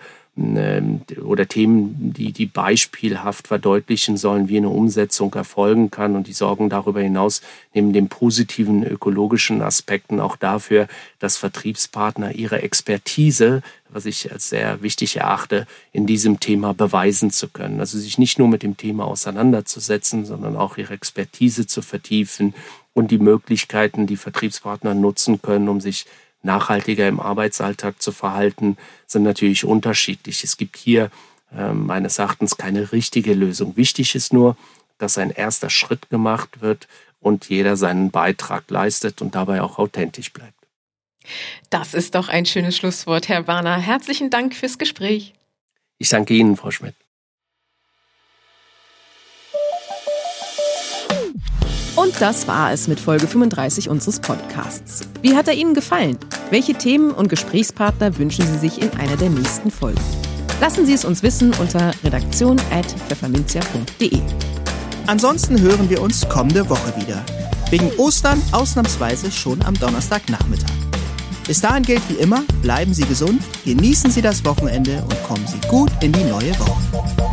oder 1.21 1.47
Themen, 1.47 2.13
die, 2.13 2.31
die 2.31 2.45
beispielhaft 2.45 3.47
verdeutlichen 3.47 4.15
sollen, 4.15 4.47
wie 4.47 4.57
eine 4.57 4.69
Umsetzung 4.69 5.33
erfolgen 5.33 5.91
kann. 5.91 6.15
Und 6.15 6.27
die 6.27 6.33
sorgen 6.33 6.69
darüber 6.69 7.01
hinaus 7.01 7.41
neben 7.73 7.93
den 7.93 8.07
positiven 8.07 8.83
ökologischen 8.83 9.61
Aspekten 9.61 10.19
auch 10.19 10.35
dafür, 10.35 10.87
dass 11.19 11.37
Vertriebspartner 11.37 12.35
ihre 12.35 12.61
Expertise, 12.61 13.61
was 13.89 14.05
ich 14.05 14.31
als 14.31 14.49
sehr 14.49 14.81
wichtig 14.81 15.17
erachte, 15.17 15.67
in 15.91 16.05
diesem 16.05 16.39
Thema 16.39 16.73
beweisen 16.73 17.31
zu 17.31 17.49
können. 17.49 17.79
Also 17.79 17.97
sich 17.97 18.17
nicht 18.17 18.39
nur 18.39 18.47
mit 18.47 18.63
dem 18.63 18.77
Thema 18.77 19.05
auseinanderzusetzen, 19.05 20.25
sondern 20.25 20.55
auch 20.55 20.77
ihre 20.77 20.93
Expertise 20.93 21.67
zu 21.67 21.81
vertiefen 21.81 22.53
und 22.93 23.11
die 23.11 23.19
Möglichkeiten, 23.19 24.07
die 24.07 24.17
Vertriebspartner 24.17 24.93
nutzen 24.93 25.41
können, 25.41 25.69
um 25.69 25.81
sich 25.81 26.05
nachhaltiger 26.43 27.07
im 27.07 27.19
Arbeitsalltag 27.19 28.01
zu 28.01 28.11
verhalten, 28.11 28.77
sind 29.07 29.23
natürlich 29.23 29.65
unterschiedlich. 29.65 30.43
Es 30.43 30.57
gibt 30.57 30.77
hier 30.77 31.11
äh, 31.55 31.73
meines 31.73 32.19
Erachtens 32.19 32.57
keine 32.57 32.91
richtige 32.91 33.33
Lösung. 33.33 33.75
Wichtig 33.75 34.15
ist 34.15 34.33
nur, 34.33 34.55
dass 34.97 35.17
ein 35.17 35.31
erster 35.31 35.69
Schritt 35.69 36.09
gemacht 36.09 36.61
wird 36.61 36.87
und 37.19 37.49
jeder 37.49 37.75
seinen 37.75 38.11
Beitrag 38.11 38.69
leistet 38.69 39.21
und 39.21 39.35
dabei 39.35 39.61
auch 39.61 39.79
authentisch 39.79 40.31
bleibt. 40.31 40.53
Das 41.69 41.93
ist 41.93 42.15
doch 42.15 42.29
ein 42.29 42.45
schönes 42.45 42.77
Schlusswort, 42.77 43.27
Herr 43.29 43.47
Warner. 43.47 43.77
Herzlichen 43.77 44.29
Dank 44.29 44.55
fürs 44.55 44.77
Gespräch. 44.77 45.33
Ich 45.97 46.09
danke 46.09 46.33
Ihnen, 46.33 46.55
Frau 46.55 46.71
Schmidt. 46.71 46.95
Und 51.99 52.19
das 52.21 52.47
war 52.47 52.71
es 52.71 52.87
mit 52.87 52.97
Folge 52.97 53.27
35 53.27 53.89
unseres 53.89 54.21
Podcasts. 54.21 55.01
Wie 55.21 55.35
hat 55.35 55.49
er 55.49 55.55
Ihnen 55.55 55.73
gefallen? 55.73 56.17
Welche 56.49 56.73
Themen 56.73 57.11
und 57.11 57.27
Gesprächspartner 57.27 58.17
wünschen 58.17 58.47
Sie 58.47 58.57
sich 58.57 58.81
in 58.81 58.89
einer 58.91 59.17
der 59.17 59.29
nächsten 59.29 59.69
Folgen? 59.69 59.99
Lassen 60.61 60.85
Sie 60.85 60.93
es 60.93 61.03
uns 61.03 61.23
wissen 61.23 61.53
unter 61.59 61.91
redaktion.pfefferminzia.de. 62.05 64.21
Ansonsten 65.07 65.59
hören 65.59 65.89
wir 65.89 66.01
uns 66.01 66.25
kommende 66.29 66.69
Woche 66.69 66.95
wieder. 66.95 67.21
Wegen 67.69 67.91
Ostern 67.97 68.41
ausnahmsweise 68.53 69.29
schon 69.29 69.61
am 69.63 69.73
Donnerstagnachmittag. 69.73 70.71
Bis 71.47 71.59
dahin 71.59 71.83
gilt 71.83 72.07
wie 72.07 72.13
immer, 72.13 72.43
bleiben 72.61 72.93
Sie 72.93 73.03
gesund, 73.03 73.41
genießen 73.65 74.09
Sie 74.09 74.21
das 74.21 74.45
Wochenende 74.45 75.03
und 75.03 75.21
kommen 75.23 75.45
Sie 75.47 75.59
gut 75.67 75.91
in 76.01 76.13
die 76.13 76.23
neue 76.23 76.57
Woche. 76.59 77.28